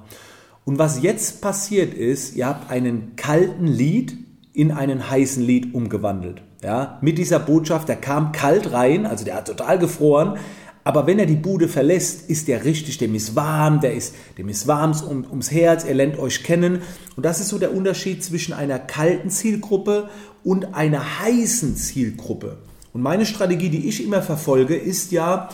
Und 0.65 0.77
was 0.77 1.01
jetzt 1.01 1.41
passiert 1.41 1.95
ist, 1.95 2.35
ihr 2.35 2.45
habt 2.45 2.69
einen 2.69 3.15
kalten 3.15 3.65
Lied, 3.65 4.15
in 4.53 4.71
einen 4.71 5.09
heißen 5.09 5.41
Lied 5.41 5.73
umgewandelt. 5.73 6.43
Ja, 6.61 6.99
mit 7.01 7.17
dieser 7.17 7.39
Botschaft, 7.39 7.89
der 7.89 7.95
kam 7.95 8.33
kalt 8.33 8.71
rein, 8.71 9.07
also 9.07 9.25
der 9.25 9.37
hat 9.37 9.47
total 9.47 9.79
gefroren, 9.79 10.37
aber 10.83 11.07
wenn 11.07 11.17
er 11.17 11.25
die 11.25 11.35
Bude 11.35 11.67
verlässt, 11.67 12.29
ist 12.29 12.47
der 12.47 12.65
richtig, 12.65 12.99
dem 12.99 13.15
ist 13.15 13.35
warm, 13.35 13.79
der 13.79 13.95
ist, 13.95 14.13
dem 14.37 14.47
ist 14.47 14.67
warm 14.67 14.91
um, 15.09 15.25
ums 15.27 15.51
Herz, 15.51 15.85
er 15.85 15.95
lernt 15.95 16.19
euch 16.19 16.43
kennen. 16.43 16.83
Und 17.15 17.25
das 17.25 17.39
ist 17.39 17.49
so 17.49 17.57
der 17.57 17.73
Unterschied 17.73 18.23
zwischen 18.23 18.53
einer 18.53 18.77
kalten 18.77 19.31
Zielgruppe 19.31 20.09
und 20.43 20.75
einer 20.75 21.19
heißen 21.19 21.75
Zielgruppe. 21.75 22.57
Und 22.93 23.01
meine 23.01 23.25
Strategie, 23.25 23.69
die 23.69 23.87
ich 23.87 24.03
immer 24.03 24.21
verfolge, 24.21 24.75
ist 24.75 25.11
ja, 25.11 25.49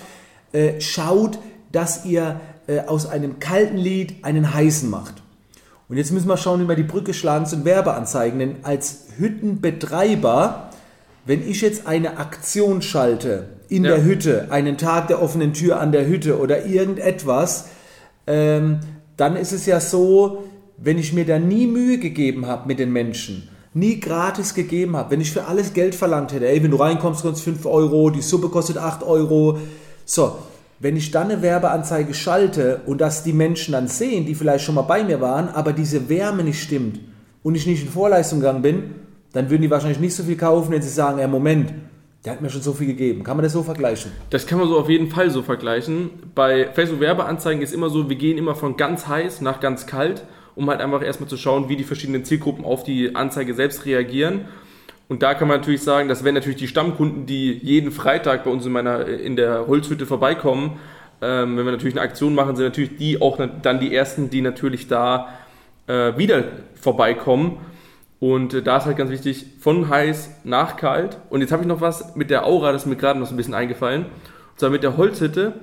äh, 0.51 0.79
schaut, 0.79 1.39
dass 1.71 2.05
ihr 2.05 2.39
äh, 2.67 2.81
aus 2.81 3.05
einem 3.05 3.39
kalten 3.39 3.77
Lied 3.77 4.23
einen 4.23 4.53
heißen 4.53 4.89
macht. 4.89 5.21
Und 5.87 5.97
jetzt 5.97 6.11
müssen 6.11 6.27
wir 6.27 6.37
schauen, 6.37 6.61
wie 6.61 6.67
wir 6.67 6.75
die 6.75 6.83
Brücke 6.83 7.13
schlagen 7.13 7.45
zu 7.45 7.63
Werbeanzeigen. 7.63 8.39
Denn 8.39 8.55
als 8.63 9.07
Hüttenbetreiber, 9.17 10.69
wenn 11.25 11.47
ich 11.47 11.61
jetzt 11.61 11.85
eine 11.85 12.17
Aktion 12.17 12.81
schalte 12.81 13.49
in 13.69 13.83
ja. 13.83 13.91
der 13.91 14.03
Hütte, 14.03 14.47
einen 14.49 14.77
Tag 14.77 15.07
der 15.09 15.21
offenen 15.21 15.53
Tür 15.53 15.79
an 15.79 15.91
der 15.91 16.07
Hütte 16.07 16.39
oder 16.39 16.65
irgendetwas, 16.65 17.65
ähm, 18.27 18.79
dann 19.17 19.35
ist 19.35 19.51
es 19.51 19.65
ja 19.65 19.79
so, 19.79 20.43
wenn 20.77 20.97
ich 20.97 21.13
mir 21.13 21.25
da 21.25 21.39
nie 21.39 21.67
Mühe 21.67 21.99
gegeben 21.99 22.47
habe 22.47 22.67
mit 22.67 22.79
den 22.79 22.91
Menschen, 22.91 23.47
nie 23.75 23.99
gratis 23.99 24.53
gegeben 24.53 24.95
habe, 24.95 25.11
wenn 25.11 25.21
ich 25.21 25.31
für 25.31 25.45
alles 25.45 25.73
Geld 25.73 25.95
verlangt 25.95 26.33
hätte, 26.33 26.47
ey, 26.47 26.63
wenn 26.63 26.71
du 26.71 26.77
reinkommst, 26.77 27.21
kostet 27.21 27.43
5 27.43 27.65
Euro, 27.65 28.09
die 28.09 28.21
Suppe 28.21 28.47
kostet 28.49 28.77
8 28.77 29.03
Euro, 29.03 29.59
so, 30.05 30.37
wenn 30.79 30.95
ich 30.95 31.11
dann 31.11 31.29
eine 31.29 31.41
Werbeanzeige 31.41 32.13
schalte 32.13 32.81
und 32.85 33.01
dass 33.01 33.23
die 33.23 33.33
Menschen 33.33 33.73
dann 33.73 33.87
sehen, 33.87 34.25
die 34.25 34.33
vielleicht 34.33 34.63
schon 34.63 34.75
mal 34.75 34.83
bei 34.83 35.03
mir 35.03 35.19
waren, 35.19 35.49
aber 35.49 35.73
diese 35.73 36.09
Wärme 36.09 36.43
nicht 36.43 36.61
stimmt 36.61 37.01
und 37.43 37.55
ich 37.55 37.67
nicht 37.67 37.83
in 37.83 37.89
Vorleistung 37.89 38.39
gegangen 38.39 38.61
bin, 38.61 38.95
dann 39.33 39.49
würden 39.49 39.61
die 39.61 39.69
wahrscheinlich 39.69 39.99
nicht 39.99 40.15
so 40.15 40.23
viel 40.23 40.37
kaufen, 40.37 40.71
wenn 40.71 40.81
sie 40.81 40.89
sagen, 40.89 41.19
ja 41.19 41.27
Moment, 41.27 41.73
der 42.23 42.31
hat 42.31 42.41
mir 42.41 42.49
schon 42.49 42.61
so 42.61 42.71
viel 42.73 42.87
gegeben. 42.87 43.23
Kann 43.23 43.35
man 43.35 43.43
das 43.43 43.53
so 43.53 43.61
vergleichen? 43.61 44.11
Das 44.29 44.47
kann 44.47 44.57
man 44.57 44.69
so 44.69 44.79
auf 44.79 44.89
jeden 44.89 45.09
Fall 45.09 45.29
so 45.29 45.43
vergleichen. 45.43 46.09
Bei 46.33 46.69
Facebook 46.73 47.01
Werbeanzeigen 47.01 47.61
ist 47.61 47.73
immer 47.73 47.89
so, 47.89 48.09
wir 48.09 48.15
gehen 48.15 48.37
immer 48.37 48.55
von 48.55 48.77
ganz 48.77 49.07
heiß 49.07 49.41
nach 49.41 49.59
ganz 49.59 49.85
kalt, 49.85 50.25
um 50.55 50.69
halt 50.69 50.81
einfach 50.81 51.03
erstmal 51.03 51.29
zu 51.29 51.37
schauen, 51.37 51.69
wie 51.69 51.75
die 51.75 51.83
verschiedenen 51.83 52.25
Zielgruppen 52.25 52.65
auf 52.65 52.83
die 52.83 53.15
Anzeige 53.15 53.53
selbst 53.53 53.85
reagieren. 53.85 54.45
Und 55.07 55.21
da 55.21 55.33
kann 55.35 55.47
man 55.47 55.59
natürlich 55.59 55.83
sagen, 55.83 56.09
das 56.09 56.23
wären 56.23 56.33
natürlich 56.33 56.57
die 56.57 56.67
Stammkunden, 56.67 57.25
die 57.25 57.53
jeden 57.53 57.91
Freitag 57.91 58.43
bei 58.43 58.49
uns 58.49 58.65
in, 58.65 58.71
meiner, 58.71 59.05
in 59.07 59.35
der 59.35 59.67
Holzhütte 59.67 60.05
vorbeikommen. 60.05 60.79
Ähm, 61.21 61.57
wenn 61.57 61.65
wir 61.65 61.71
natürlich 61.71 61.93
eine 61.93 62.01
Aktion 62.01 62.33
machen, 62.33 62.55
sind 62.55 62.65
natürlich 62.65 62.97
die 62.97 63.21
auch 63.21 63.37
dann 63.61 63.79
die 63.79 63.95
ersten, 63.95 64.29
die 64.29 64.41
natürlich 64.41 64.87
da 64.87 65.29
äh, 65.87 66.17
wieder 66.17 66.43
vorbeikommen. 66.73 67.57
Und 68.19 68.55
äh, 68.55 68.63
da 68.63 68.77
ist 68.77 68.85
halt 68.85 68.97
ganz 68.97 69.11
wichtig, 69.11 69.45
von 69.59 69.89
heiß 69.89 70.41
nach 70.43 70.77
kalt. 70.77 71.19
Und 71.29 71.41
jetzt 71.41 71.51
habe 71.51 71.61
ich 71.61 71.67
noch 71.67 71.81
was 71.81 72.15
mit 72.15 72.31
der 72.31 72.45
Aura, 72.45 72.71
das 72.71 72.83
ist 72.83 72.87
mir 72.87 72.95
gerade 72.95 73.19
noch 73.19 73.27
so 73.27 73.33
ein 73.33 73.37
bisschen 73.37 73.53
eingefallen. 73.53 74.05
Und 74.05 74.59
zwar 74.59 74.71
mit 74.71 74.81
der 74.81 74.97
Holzhütte. 74.97 75.53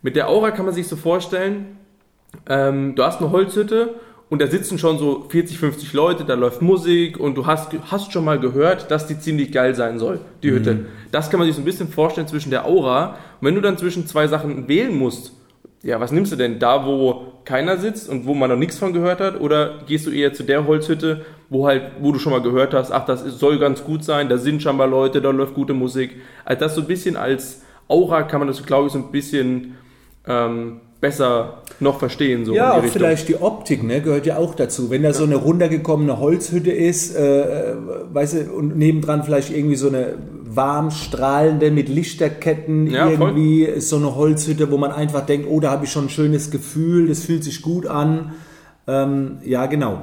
Mit 0.00 0.16
der 0.16 0.28
Aura 0.28 0.52
kann 0.52 0.64
man 0.64 0.74
sich 0.74 0.88
so 0.88 0.96
vorstellen, 0.96 1.78
ähm, 2.48 2.94
du 2.94 3.02
hast 3.02 3.20
eine 3.20 3.30
Holzhütte 3.30 3.96
und 4.28 4.42
da 4.42 4.48
sitzen 4.48 4.78
schon 4.78 4.98
so 4.98 5.26
40, 5.28 5.58
50 5.58 5.92
Leute, 5.92 6.24
da 6.24 6.34
läuft 6.34 6.60
Musik 6.60 7.18
und 7.18 7.36
du 7.36 7.46
hast, 7.46 7.70
hast 7.90 8.12
schon 8.12 8.24
mal 8.24 8.40
gehört, 8.40 8.90
dass 8.90 9.06
die 9.06 9.18
ziemlich 9.18 9.52
geil 9.52 9.74
sein 9.76 10.00
soll, 10.00 10.20
die 10.42 10.50
Hütte. 10.50 10.74
Mhm. 10.74 10.86
Das 11.12 11.30
kann 11.30 11.38
man 11.38 11.46
sich 11.46 11.54
so 11.54 11.62
ein 11.62 11.64
bisschen 11.64 11.88
vorstellen 11.88 12.26
zwischen 12.26 12.50
der 12.50 12.66
Aura. 12.66 13.16
Und 13.40 13.46
wenn 13.46 13.54
du 13.54 13.60
dann 13.60 13.78
zwischen 13.78 14.06
zwei 14.06 14.26
Sachen 14.26 14.66
wählen 14.66 14.96
musst, 14.96 15.32
ja, 15.82 16.00
was 16.00 16.10
nimmst 16.10 16.32
du 16.32 16.36
denn? 16.36 16.58
Da, 16.58 16.84
wo 16.84 17.34
keiner 17.44 17.76
sitzt 17.76 18.08
und 18.08 18.26
wo 18.26 18.34
man 18.34 18.50
noch 18.50 18.56
nichts 18.56 18.78
von 18.78 18.92
gehört 18.92 19.20
hat? 19.20 19.40
Oder 19.40 19.78
gehst 19.86 20.06
du 20.06 20.10
eher 20.10 20.32
zu 20.32 20.42
der 20.42 20.66
Holzhütte, 20.66 21.24
wo 21.48 21.68
halt, 21.68 21.92
wo 22.00 22.10
du 22.10 22.18
schon 22.18 22.32
mal 22.32 22.42
gehört 22.42 22.74
hast, 22.74 22.90
ach, 22.90 23.06
das 23.06 23.22
soll 23.38 23.60
ganz 23.60 23.84
gut 23.84 24.02
sein, 24.02 24.28
da 24.28 24.38
sind 24.38 24.60
schon 24.60 24.76
mal 24.76 24.90
Leute, 24.90 25.20
da 25.20 25.30
läuft 25.30 25.54
gute 25.54 25.72
Musik. 25.72 26.16
Also 26.44 26.60
das 26.60 26.74
so 26.74 26.80
ein 26.80 26.88
bisschen 26.88 27.16
als 27.16 27.62
Aura 27.86 28.24
kann 28.24 28.40
man 28.40 28.48
das, 28.48 28.64
glaube 28.66 28.88
ich, 28.88 28.92
so 28.92 28.98
ein 28.98 29.12
bisschen 29.12 29.76
ähm, 30.26 30.80
besser 31.00 31.62
noch 31.78 31.98
verstehen. 31.98 32.44
So 32.44 32.54
ja, 32.54 32.72
auch 32.72 32.76
Richtung. 32.82 32.92
vielleicht 32.92 33.28
die 33.28 33.36
Optik 33.36 33.82
ne, 33.82 34.00
gehört 34.00 34.26
ja 34.26 34.38
auch 34.38 34.54
dazu. 34.54 34.90
Wenn 34.90 35.02
da 35.02 35.08
ja. 35.08 35.14
so 35.14 35.24
eine 35.24 35.36
runtergekommene 35.36 36.18
Holzhütte 36.18 36.70
ist, 36.70 37.14
äh, 37.14 37.72
äh, 37.72 37.76
weißt 38.12 38.34
du, 38.34 38.52
und 38.52 38.76
nebendran 38.76 39.22
vielleicht 39.22 39.50
irgendwie 39.50 39.76
so 39.76 39.88
eine 39.88 40.14
warm 40.42 40.90
strahlende 40.90 41.70
mit 41.70 41.88
Lichterketten 41.88 42.86
ja, 42.86 43.10
irgendwie 43.10 43.66
voll. 43.66 43.80
so 43.80 43.96
eine 43.96 44.14
Holzhütte, 44.14 44.70
wo 44.70 44.78
man 44.78 44.90
einfach 44.90 45.26
denkt, 45.26 45.48
oh, 45.50 45.60
da 45.60 45.70
habe 45.70 45.84
ich 45.84 45.92
schon 45.92 46.06
ein 46.06 46.10
schönes 46.10 46.50
Gefühl, 46.50 47.08
das 47.08 47.24
fühlt 47.24 47.44
sich 47.44 47.60
gut 47.60 47.86
an. 47.86 48.32
Ähm, 48.86 49.38
ja, 49.44 49.66
genau. 49.66 50.00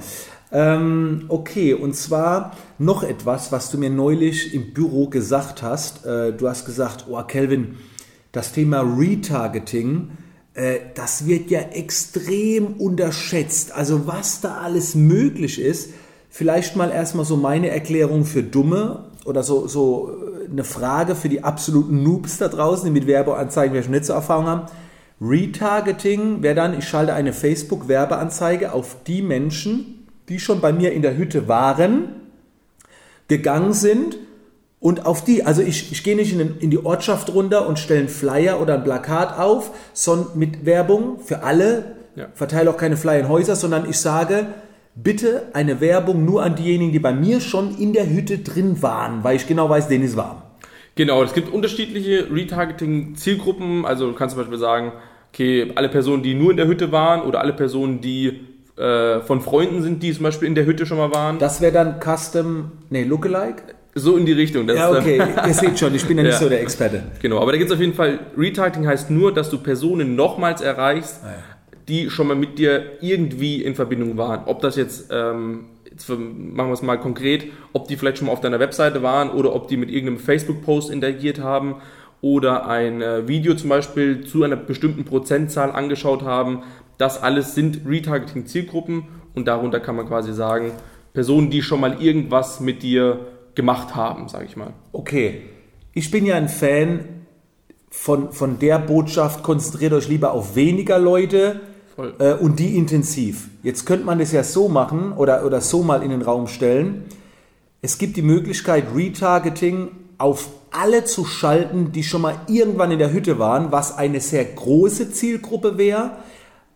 Ähm, 0.52 1.26
okay, 1.30 1.74
und 1.74 1.96
zwar 1.96 2.52
noch 2.78 3.02
etwas, 3.02 3.52
was 3.52 3.72
du 3.72 3.80
mir 3.80 3.90
neulich 3.90 4.54
im 4.54 4.74
Büro 4.74 5.08
gesagt 5.08 5.64
hast. 5.64 6.06
Äh, 6.06 6.34
du 6.34 6.48
hast 6.48 6.66
gesagt, 6.66 7.06
oh, 7.10 7.20
Kelvin, 7.24 7.78
das 8.32 8.52
Thema 8.52 8.82
Retargeting, 8.82 10.12
das 10.96 11.26
wird 11.26 11.50
ja 11.50 11.60
extrem 11.60 12.74
unterschätzt. 12.74 13.72
Also 13.72 14.06
was 14.06 14.42
da 14.42 14.58
alles 14.58 14.94
möglich 14.94 15.60
ist, 15.60 15.90
vielleicht 16.30 16.76
mal 16.76 16.92
erstmal 16.92 17.26
so 17.26 17.38
meine 17.38 17.70
Erklärung 17.70 18.26
für 18.26 18.44
Dumme 18.44 19.06
oder 19.26 19.44
so, 19.44 19.68
so 19.68 20.12
äh, 20.12 20.52
eine 20.52 20.64
Frage 20.64 21.16
für 21.16 21.30
die 21.30 21.44
absoluten 21.44 22.04
Noobs 22.04 22.38
da 22.38 22.48
draußen, 22.48 22.86
die 22.86 22.92
mit 22.92 23.08
Werbeanzeigen 23.08 23.82
schon 23.82 23.92
nicht 23.92 24.06
so 24.06 24.14
Erfahrung 24.14 24.46
haben. 24.46 24.66
Retargeting 25.22 26.44
wäre 26.44 26.56
dann, 26.56 26.78
ich 26.78 26.88
schalte 26.88 27.14
eine 27.14 27.34
Facebook-Werbeanzeige 27.34 28.74
auf 28.74 28.98
die 29.08 29.22
Menschen, 29.22 30.08
die 30.30 30.40
schon 30.40 30.60
bei 30.60 30.74
mir 30.74 30.92
in 30.92 31.02
der 31.02 31.18
Hütte 31.18 31.48
waren, 31.48 32.10
gegangen 33.28 33.74
sind 33.74 34.18
und 34.84 35.06
auf 35.06 35.24
die, 35.24 35.46
also 35.46 35.62
ich, 35.62 35.94
ich 35.94 36.04
gehe 36.04 36.18
nicht 36.18 36.34
in, 36.34 36.58
in, 36.60 36.70
die 36.70 36.86
Ortschaft 36.86 37.34
runter 37.34 37.70
und 37.70 37.80
stelle 37.80 38.02
einen 38.02 38.10
Flyer 38.10 38.62
oder 38.62 38.74
ein 38.74 38.84
Plakat 38.84 39.40
auf, 39.40 39.72
sondern 39.94 40.38
mit 40.38 40.66
Werbung 40.66 41.20
für 41.24 41.42
alle, 41.42 41.96
ja. 42.18 42.28
verteile 42.34 42.70
auch 42.70 42.76
keine 42.76 42.98
Flyer 42.98 43.22
in 43.22 43.30
Häuser, 43.30 43.56
sondern 43.56 43.90
ich 43.90 43.98
sage, 43.98 44.48
bitte 44.94 45.44
eine 45.54 45.80
Werbung 45.80 46.26
nur 46.26 46.44
an 46.44 46.58
diejenigen, 46.58 46.92
die 46.92 47.00
bei 47.00 47.14
mir 47.14 47.40
schon 47.40 47.78
in 47.78 47.94
der 47.94 48.10
Hütte 48.10 48.40
drin 48.40 48.82
waren, 48.82 49.24
weil 49.24 49.38
ich 49.38 49.48
genau 49.48 49.70
weiß, 49.70 49.88
denen 49.88 50.04
ist 50.04 50.18
warm. 50.18 50.42
Genau, 50.96 51.24
es 51.24 51.34
gibt 51.34 51.54
unterschiedliche 51.54 52.28
Retargeting-Zielgruppen. 52.30 53.86
Also 53.86 54.08
du 54.08 54.14
kannst 54.16 54.36
zum 54.36 54.44
Beispiel 54.44 54.60
sagen, 54.60 54.92
okay, 55.32 55.72
alle 55.76 55.88
Personen, 55.88 56.24
die 56.24 56.34
nur 56.34 56.52
in 56.52 56.58
der 56.58 56.68
Hütte 56.68 56.92
waren 56.92 57.22
oder 57.22 57.40
alle 57.40 57.54
Personen, 57.54 58.02
die 58.02 58.42
äh, 58.76 59.22
von 59.22 59.40
Freunden 59.40 59.82
sind, 59.82 60.04
die 60.04 60.12
zum 60.12 60.24
Beispiel 60.24 60.50
in 60.50 60.56
der 60.56 60.66
Hütte 60.66 60.86
schon 60.86 60.98
mal 60.98 61.14
waren. 61.14 61.40
Das 61.40 61.62
wäre 61.62 61.72
dann 61.72 62.02
Custom, 62.02 62.74
nee, 62.90 63.06
Lookalike? 63.06 63.76
So 63.96 64.18
in 64.18 64.26
die 64.26 64.32
Richtung. 64.32 64.66
Das 64.66 64.78
ja, 64.78 64.92
okay, 64.92 65.22
ihr 65.48 65.54
seht 65.54 65.78
schon, 65.78 65.94
ich 65.94 66.06
bin 66.06 66.18
ja 66.18 66.24
nicht 66.24 66.34
ja. 66.34 66.40
so 66.40 66.50
der 66.50 66.62
Experte. 66.62 67.04
Genau, 67.22 67.40
aber 67.40 67.52
da 67.52 67.58
gibt 67.58 67.70
es 67.70 67.76
auf 67.76 67.82
jeden 67.82 67.94
Fall, 67.94 68.20
Retargeting 68.36 68.88
heißt 68.88 69.12
nur, 69.12 69.34
dass 69.34 69.50
du 69.50 69.60
Personen 69.60 70.16
nochmals 70.16 70.62
erreichst, 70.62 71.22
ah, 71.24 71.28
ja. 71.28 71.78
die 71.88 72.10
schon 72.10 72.28
mal 72.28 72.36
mit 72.36 72.58
dir 72.58 72.98
irgendwie 73.02 73.62
in 73.62 73.76
Verbindung 73.76 74.18
waren. 74.18 74.46
Ob 74.46 74.62
das 74.62 74.78
jetzt, 74.78 75.10
ähm, 75.12 75.66
jetzt 75.90 76.10
machen 76.10 76.70
wir 76.70 76.74
es 76.74 76.82
mal 76.82 76.98
konkret, 76.98 77.46
ob 77.74 77.88
die 77.88 77.96
vielleicht 77.96 78.18
schon 78.18 78.28
mal 78.28 78.34
auf 78.34 78.42
deiner 78.42 78.60
Webseite 78.60 79.04
waren 79.04 79.30
oder 79.30 79.54
ob 79.54 79.68
die 79.68 79.78
mit 79.78 79.90
irgendeinem 79.92 80.18
Facebook-Post 80.18 80.90
interagiert 80.90 81.40
haben 81.40 81.76
oder 82.22 82.68
ein 82.68 83.02
äh, 83.02 83.28
Video 83.28 83.54
zum 83.54 83.70
Beispiel 83.70 84.26
zu 84.26 84.44
einer 84.44 84.56
bestimmten 84.56 85.04
Prozentzahl 85.04 85.72
angeschaut 85.72 86.24
haben. 86.24 86.64
Das 86.98 87.22
alles 87.22 87.54
sind 87.54 87.82
Retargeting-Zielgruppen 87.88 89.04
und 89.36 89.48
darunter 89.48 89.80
kann 89.80 89.96
man 89.96 90.08
quasi 90.08 90.34
sagen, 90.34 90.72
Personen, 91.14 91.52
die 91.52 91.62
schon 91.62 91.80
mal 91.80 92.02
irgendwas 92.02 92.60
mit 92.60 92.82
dir 92.82 93.20
gemacht 93.56 93.96
haben, 93.96 94.28
sage 94.28 94.46
ich 94.46 94.56
mal. 94.56 94.74
Okay, 94.92 95.44
ich 95.94 96.12
bin 96.12 96.26
ja 96.26 96.36
ein 96.36 96.50
Fan 96.50 97.24
von, 97.90 98.32
von 98.32 98.60
der 98.60 98.80
Botschaft, 98.80 99.44
konzentriert 99.44 99.94
euch 99.94 100.08
lieber 100.08 100.32
auf 100.32 100.56
weniger 100.56 100.98
Leute 100.98 101.62
äh, 102.20 102.34
und 102.34 102.60
die 102.60 102.76
intensiv. 102.76 103.50
Jetzt 103.62 103.86
könnte 103.86 104.06
man 104.06 104.20
das 104.20 104.32
ja 104.32 104.44
so 104.44 104.68
machen 104.68 105.14
oder, 105.14 105.46
oder 105.46 105.62
so 105.62 105.84
mal 105.84 106.02
in 106.02 106.10
den 106.10 106.24
Raum 106.24 106.48
stellen. 106.48 107.06
Es 107.82 107.98
gibt 107.98 108.18
die 108.18 108.24
Möglichkeit, 108.24 108.86
Retargeting 108.96 109.90
auf 110.18 110.50
alle 110.72 111.06
zu 111.06 111.26
schalten, 111.26 111.92
die 111.92 112.04
schon 112.04 112.22
mal 112.22 112.36
irgendwann 112.48 112.92
in 112.92 113.00
der 113.00 113.14
Hütte 113.14 113.38
waren, 113.38 113.72
was 113.72 113.98
eine 113.98 114.22
sehr 114.22 114.46
große 114.46 115.12
Zielgruppe 115.12 115.78
wäre. 115.78 116.12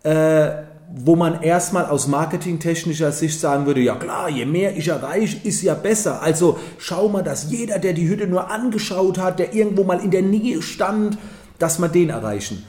Äh, 0.03 0.76
wo 0.95 1.15
man 1.15 1.41
erstmal 1.41 1.85
aus 1.85 2.07
marketingtechnischer 2.07 3.11
Sicht 3.11 3.39
sagen 3.39 3.65
würde, 3.65 3.81
ja 3.81 3.95
klar, 3.95 4.29
je 4.29 4.45
mehr 4.45 4.77
ich 4.77 4.87
erreiche, 4.87 5.37
ist 5.45 5.61
ja 5.61 5.73
besser. 5.73 6.21
Also 6.21 6.59
schau 6.77 7.09
mal, 7.09 7.23
dass 7.23 7.51
jeder, 7.51 7.79
der 7.79 7.93
die 7.93 8.07
Hütte 8.07 8.27
nur 8.27 8.49
angeschaut 8.49 9.17
hat, 9.17 9.39
der 9.39 9.53
irgendwo 9.53 9.83
mal 9.83 9.99
in 9.99 10.11
der 10.11 10.21
Nähe 10.21 10.61
stand, 10.61 11.17
dass 11.59 11.79
wir 11.79 11.89
den 11.89 12.09
erreichen. 12.09 12.63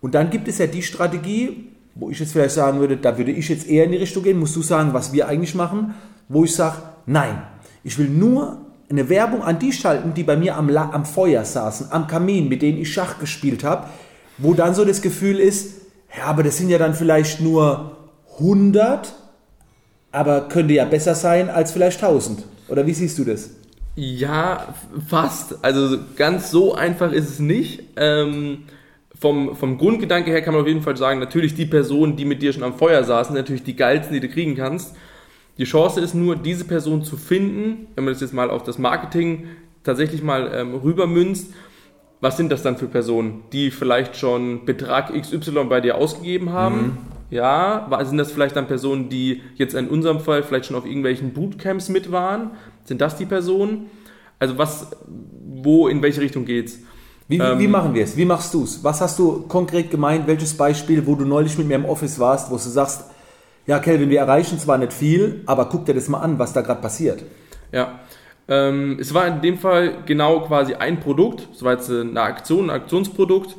Und 0.00 0.14
dann 0.14 0.30
gibt 0.30 0.48
es 0.48 0.58
ja 0.58 0.66
die 0.66 0.82
Strategie, 0.82 1.68
wo 1.94 2.10
ich 2.10 2.18
jetzt 2.18 2.32
vielleicht 2.32 2.54
sagen 2.54 2.80
würde, 2.80 2.96
da 2.96 3.16
würde 3.16 3.30
ich 3.30 3.48
jetzt 3.48 3.68
eher 3.68 3.84
in 3.84 3.92
die 3.92 3.98
Richtung 3.98 4.22
gehen, 4.22 4.38
musst 4.38 4.56
du 4.56 4.62
sagen, 4.62 4.92
was 4.92 5.12
wir 5.12 5.28
eigentlich 5.28 5.54
machen, 5.54 5.94
wo 6.28 6.44
ich 6.44 6.54
sage, 6.54 6.78
nein, 7.06 7.42
ich 7.84 7.98
will 7.98 8.08
nur 8.08 8.58
eine 8.90 9.08
Werbung 9.08 9.42
an 9.42 9.58
die 9.58 9.72
schalten, 9.72 10.12
die 10.14 10.22
bei 10.22 10.36
mir 10.36 10.56
am, 10.56 10.74
am 10.76 11.04
Feuer 11.04 11.44
saßen, 11.44 11.88
am 11.90 12.06
Kamin, 12.06 12.48
mit 12.48 12.62
denen 12.62 12.78
ich 12.78 12.92
Schach 12.92 13.18
gespielt 13.18 13.64
habe, 13.64 13.86
wo 14.38 14.54
dann 14.54 14.74
so 14.74 14.84
das 14.84 15.00
Gefühl 15.00 15.38
ist, 15.38 15.81
ja, 16.16 16.24
aber 16.24 16.42
das 16.42 16.58
sind 16.58 16.68
ja 16.68 16.78
dann 16.78 16.94
vielleicht 16.94 17.40
nur 17.40 17.96
100, 18.38 19.14
aber 20.10 20.48
könnte 20.48 20.74
ja 20.74 20.84
besser 20.84 21.14
sein 21.14 21.48
als 21.48 21.72
vielleicht 21.72 22.02
1000. 22.02 22.44
Oder 22.68 22.86
wie 22.86 22.94
siehst 22.94 23.18
du 23.18 23.24
das? 23.24 23.50
Ja, 23.94 24.74
fast. 25.06 25.62
Also 25.62 25.98
ganz 26.16 26.50
so 26.50 26.74
einfach 26.74 27.12
ist 27.12 27.28
es 27.28 27.38
nicht. 27.38 27.84
Ähm, 27.96 28.64
vom, 29.20 29.54
vom 29.54 29.78
Grundgedanke 29.78 30.30
her 30.30 30.42
kann 30.42 30.54
man 30.54 30.62
auf 30.62 30.68
jeden 30.68 30.82
Fall 30.82 30.96
sagen, 30.96 31.20
natürlich 31.20 31.54
die 31.54 31.66
Personen, 31.66 32.16
die 32.16 32.24
mit 32.24 32.42
dir 32.42 32.52
schon 32.52 32.62
am 32.62 32.74
Feuer 32.74 33.04
saßen, 33.04 33.34
natürlich 33.34 33.62
die 33.62 33.76
geilsten, 33.76 34.14
die 34.14 34.20
du 34.20 34.28
kriegen 34.28 34.56
kannst. 34.56 34.96
Die 35.58 35.64
Chance 35.64 36.00
ist 36.00 36.14
nur, 36.14 36.36
diese 36.36 36.64
Person 36.64 37.04
zu 37.04 37.16
finden, 37.16 37.86
wenn 37.94 38.04
man 38.04 38.14
das 38.14 38.22
jetzt 38.22 38.32
mal 38.32 38.50
auf 38.50 38.62
das 38.62 38.78
Marketing 38.78 39.48
tatsächlich 39.84 40.22
mal 40.22 40.50
ähm, 40.54 40.74
rübermünzt 40.74 41.52
was 42.22 42.36
sind 42.36 42.52
das 42.52 42.62
dann 42.62 42.76
für 42.76 42.86
Personen, 42.86 43.42
die 43.52 43.72
vielleicht 43.72 44.16
schon 44.16 44.64
Betrag 44.64 45.12
XY 45.12 45.64
bei 45.68 45.80
dir 45.80 45.96
ausgegeben 45.96 46.52
haben? 46.52 46.76
Mhm. 46.76 46.98
Ja, 47.30 47.88
sind 48.04 48.16
das 48.16 48.30
vielleicht 48.30 48.54
dann 48.54 48.68
Personen, 48.68 49.08
die 49.08 49.42
jetzt 49.56 49.74
in 49.74 49.88
unserem 49.88 50.20
Fall 50.20 50.44
vielleicht 50.44 50.66
schon 50.66 50.76
auf 50.76 50.86
irgendwelchen 50.86 51.32
Bootcamps 51.32 51.88
mit 51.88 52.12
waren? 52.12 52.52
Sind 52.84 53.00
das 53.00 53.16
die 53.16 53.26
Personen? 53.26 53.90
Also 54.38 54.56
was, 54.56 54.92
wo, 55.44 55.88
in 55.88 56.00
welche 56.00 56.20
Richtung 56.20 56.44
geht's? 56.44 56.78
Wie, 57.26 57.38
ähm, 57.38 57.58
wie 57.58 57.66
machen 57.66 57.92
wir 57.92 58.04
es? 58.04 58.16
Wie 58.16 58.24
machst 58.24 58.54
du 58.54 58.62
es? 58.62 58.84
Was 58.84 59.00
hast 59.00 59.18
du 59.18 59.42
konkret 59.48 59.90
gemeint? 59.90 60.28
Welches 60.28 60.56
Beispiel, 60.56 61.04
wo 61.06 61.16
du 61.16 61.24
neulich 61.24 61.58
mit 61.58 61.66
mir 61.66 61.74
im 61.74 61.86
Office 61.86 62.20
warst, 62.20 62.52
wo 62.52 62.54
du 62.54 62.60
sagst, 62.60 63.04
ja, 63.66 63.80
Kelvin, 63.80 64.10
wir 64.10 64.20
erreichen 64.20 64.60
zwar 64.60 64.78
nicht 64.78 64.92
viel, 64.92 65.42
aber 65.46 65.64
guck 65.64 65.86
dir 65.86 65.94
das 65.94 66.08
mal 66.08 66.20
an, 66.20 66.38
was 66.38 66.52
da 66.52 66.60
gerade 66.60 66.80
passiert. 66.80 67.24
Ja, 67.72 67.98
ähm, 68.48 68.98
es 69.00 69.14
war 69.14 69.26
in 69.26 69.40
dem 69.40 69.58
Fall 69.58 70.02
genau 70.06 70.40
quasi 70.40 70.74
ein 70.74 71.00
Produkt, 71.00 71.48
es 71.54 71.62
war 71.62 71.72
jetzt 71.72 71.90
eine 71.90 72.20
Aktion, 72.20 72.70
ein 72.70 72.76
Aktionsprodukt. 72.76 73.56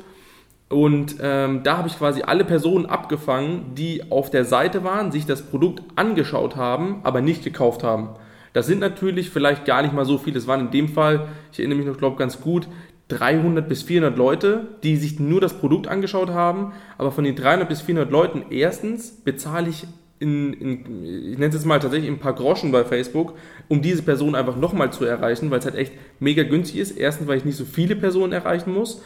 Und 0.68 1.16
ähm, 1.20 1.62
da 1.62 1.76
habe 1.76 1.88
ich 1.88 1.98
quasi 1.98 2.22
alle 2.22 2.44
Personen 2.44 2.86
abgefangen, 2.86 3.74
die 3.74 4.10
auf 4.10 4.30
der 4.30 4.44
Seite 4.44 4.82
waren, 4.82 5.12
sich 5.12 5.26
das 5.26 5.42
Produkt 5.42 5.82
angeschaut 5.94 6.56
haben, 6.56 7.00
aber 7.04 7.20
nicht 7.20 7.44
gekauft 7.44 7.84
haben. 7.84 8.10
Das 8.54 8.66
sind 8.66 8.80
natürlich 8.80 9.30
vielleicht 9.30 9.66
gar 9.66 9.82
nicht 9.82 9.94
mal 9.94 10.04
so 10.04 10.16
viele. 10.16 10.38
Es 10.38 10.46
waren 10.46 10.60
in 10.60 10.70
dem 10.70 10.88
Fall, 10.88 11.28
ich 11.52 11.58
erinnere 11.58 11.78
mich 11.78 11.86
noch, 11.86 11.98
glaube 11.98 12.16
ganz 12.16 12.40
gut, 12.40 12.68
300 13.08 13.68
bis 13.68 13.82
400 13.82 14.16
Leute, 14.16 14.68
die 14.82 14.96
sich 14.96 15.20
nur 15.20 15.40
das 15.40 15.54
Produkt 15.54 15.86
angeschaut 15.88 16.30
haben. 16.30 16.72
Aber 16.96 17.12
von 17.12 17.24
den 17.24 17.36
300 17.36 17.68
bis 17.68 17.82
400 17.82 18.10
Leuten, 18.10 18.46
erstens 18.50 19.10
bezahle 19.10 19.68
ich 19.68 19.86
in, 20.24 20.52
in, 20.54 21.32
ich 21.32 21.38
nenne 21.38 21.48
es 21.48 21.54
jetzt 21.54 21.66
mal 21.66 21.78
tatsächlich 21.78 22.10
ein 22.10 22.18
paar 22.18 22.34
Groschen 22.34 22.72
bei 22.72 22.84
Facebook, 22.84 23.34
um 23.68 23.82
diese 23.82 24.02
Person 24.02 24.34
einfach 24.34 24.56
nochmal 24.56 24.92
zu 24.92 25.04
erreichen, 25.04 25.50
weil 25.50 25.58
es 25.58 25.66
halt 25.66 25.76
echt 25.76 25.92
mega 26.18 26.42
günstig 26.42 26.78
ist. 26.78 26.92
Erstens, 26.92 27.28
weil 27.28 27.36
ich 27.36 27.44
nicht 27.44 27.56
so 27.56 27.64
viele 27.64 27.94
Personen 27.94 28.32
erreichen 28.32 28.72
muss. 28.72 29.02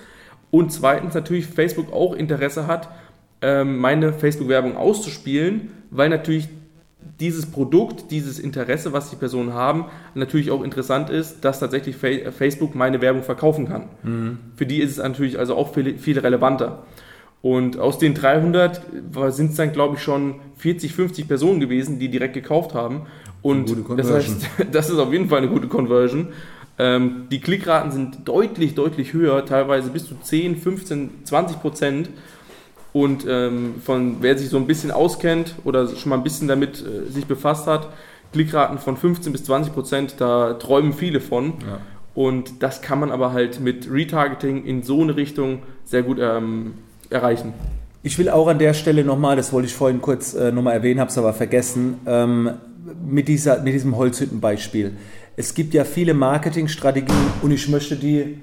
Und 0.50 0.72
zweitens 0.72 1.14
natürlich 1.14 1.46
Facebook 1.46 1.92
auch 1.92 2.14
Interesse 2.14 2.66
hat, 2.66 2.88
ähm, 3.42 3.78
meine 3.78 4.12
Facebook-Werbung 4.12 4.76
auszuspielen, 4.76 5.70
weil 5.90 6.08
natürlich 6.08 6.48
dieses 7.20 7.46
Produkt, 7.46 8.10
dieses 8.10 8.38
Interesse, 8.38 8.92
was 8.92 9.10
die 9.10 9.16
Personen 9.16 9.52
haben, 9.52 9.86
natürlich 10.14 10.50
auch 10.50 10.62
interessant 10.62 11.10
ist, 11.10 11.44
dass 11.44 11.58
tatsächlich 11.58 11.96
Facebook 11.96 12.74
meine 12.74 13.00
Werbung 13.00 13.22
verkaufen 13.22 13.68
kann. 13.68 13.88
Mhm. 14.02 14.38
Für 14.56 14.66
die 14.66 14.80
ist 14.80 14.92
es 14.92 14.98
natürlich 14.98 15.38
also 15.38 15.56
auch 15.56 15.74
viel, 15.74 15.98
viel 15.98 16.18
relevanter. 16.18 16.84
Und 17.40 17.78
aus 17.78 17.98
den 17.98 18.14
300 18.14 18.82
sind 19.28 19.50
es 19.50 19.56
dann, 19.56 19.72
glaube 19.72 19.96
ich, 19.96 20.02
schon 20.02 20.36
40, 20.56 20.92
50 20.92 21.28
Personen 21.28 21.60
gewesen, 21.60 21.98
die 21.98 22.08
direkt 22.08 22.34
gekauft 22.34 22.74
haben. 22.74 23.02
Und 23.42 23.74
das 23.96 24.10
heißt, 24.10 24.46
das 24.72 24.90
ist 24.90 24.98
auf 24.98 25.12
jeden 25.12 25.28
Fall 25.28 25.38
eine 25.38 25.48
gute 25.48 25.68
Conversion. 25.68 26.28
Ähm, 26.78 27.26
die 27.30 27.40
Klickraten 27.40 27.90
sind 27.90 28.28
deutlich, 28.28 28.74
deutlich 28.74 29.12
höher, 29.12 29.44
teilweise 29.44 29.90
bis 29.90 30.06
zu 30.06 30.16
10, 30.20 30.56
15, 30.56 31.10
20 31.24 31.60
Prozent. 31.60 32.10
Und 32.92 33.26
ähm, 33.28 33.74
von 33.84 34.16
wer 34.20 34.36
sich 34.38 34.48
so 34.48 34.56
ein 34.56 34.66
bisschen 34.66 34.90
auskennt 34.90 35.54
oder 35.64 35.86
schon 35.88 36.10
mal 36.10 36.16
ein 36.16 36.22
bisschen 36.22 36.48
damit 36.48 36.84
äh, 36.84 37.10
sich 37.10 37.26
befasst 37.26 37.66
hat, 37.66 37.88
Klickraten 38.32 38.78
von 38.78 38.96
15 38.96 39.32
bis 39.32 39.44
20 39.44 39.72
Prozent, 39.72 40.14
da 40.18 40.54
träumen 40.54 40.92
viele 40.92 41.20
von. 41.20 41.54
Ja. 41.60 41.80
Und 42.14 42.62
das 42.62 42.82
kann 42.82 42.98
man 42.98 43.10
aber 43.10 43.32
halt 43.32 43.60
mit 43.60 43.90
Retargeting 43.90 44.64
in 44.64 44.82
so 44.82 45.02
eine 45.02 45.16
Richtung 45.16 45.62
sehr 45.84 46.02
gut 46.02 46.18
ähm, 46.20 46.74
erreichen. 47.10 47.52
Ich 48.02 48.18
will 48.18 48.28
auch 48.28 48.46
an 48.46 48.58
der 48.58 48.74
Stelle 48.74 49.04
nochmal, 49.04 49.36
das 49.36 49.52
wollte 49.52 49.66
ich 49.66 49.74
vorhin 49.74 50.00
kurz 50.00 50.34
äh, 50.34 50.52
nochmal 50.52 50.74
erwähnen, 50.74 51.00
habe 51.00 51.10
es 51.10 51.18
aber 51.18 51.34
vergessen, 51.34 51.98
ähm, 52.06 52.50
mit, 53.04 53.28
dieser, 53.28 53.60
mit 53.62 53.74
diesem 53.74 53.96
Holzhüttenbeispiel. 53.96 54.92
Es 55.36 55.54
gibt 55.54 55.74
ja 55.74 55.84
viele 55.84 56.14
Marketingstrategien 56.14 57.16
und 57.42 57.50
ich 57.50 57.68
möchte 57.68 57.96
die, 57.96 58.38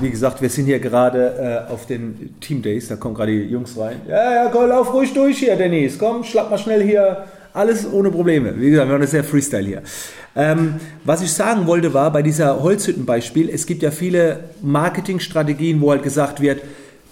wie 0.00 0.10
gesagt, 0.10 0.42
wir 0.42 0.48
sind 0.48 0.66
hier 0.66 0.78
gerade 0.78 1.66
äh, 1.68 1.72
auf 1.72 1.86
den 1.86 2.34
Team 2.40 2.62
Days, 2.62 2.88
da 2.88 2.96
kommen 2.96 3.14
gerade 3.14 3.32
die 3.32 3.44
Jungs 3.44 3.78
rein. 3.78 4.00
Ja, 4.08 4.44
ja, 4.44 4.50
komm, 4.50 4.68
lauf 4.68 4.92
ruhig 4.92 5.12
durch 5.12 5.38
hier, 5.38 5.56
Dennis. 5.56 5.98
Komm, 5.98 6.24
schlag 6.24 6.50
mal 6.50 6.58
schnell 6.58 6.82
hier. 6.82 7.24
Alles 7.52 7.86
ohne 7.90 8.10
Probleme. 8.10 8.52
Wie 8.58 8.70
gesagt, 8.70 8.88
wir 8.88 8.94
haben 8.94 9.00
das 9.00 9.12
sehr 9.12 9.22
Freestyle 9.22 9.64
hier. 9.64 9.82
Ähm, 10.34 10.74
was 11.04 11.22
ich 11.22 11.32
sagen 11.32 11.68
wollte 11.68 11.94
war, 11.94 12.10
bei 12.10 12.20
dieser 12.20 12.60
Holzhüttenbeispiel, 12.60 13.48
es 13.48 13.64
gibt 13.64 13.82
ja 13.82 13.92
viele 13.92 14.40
Marketingstrategien, 14.60 15.80
wo 15.80 15.92
halt 15.92 16.02
gesagt 16.02 16.40
wird, 16.40 16.62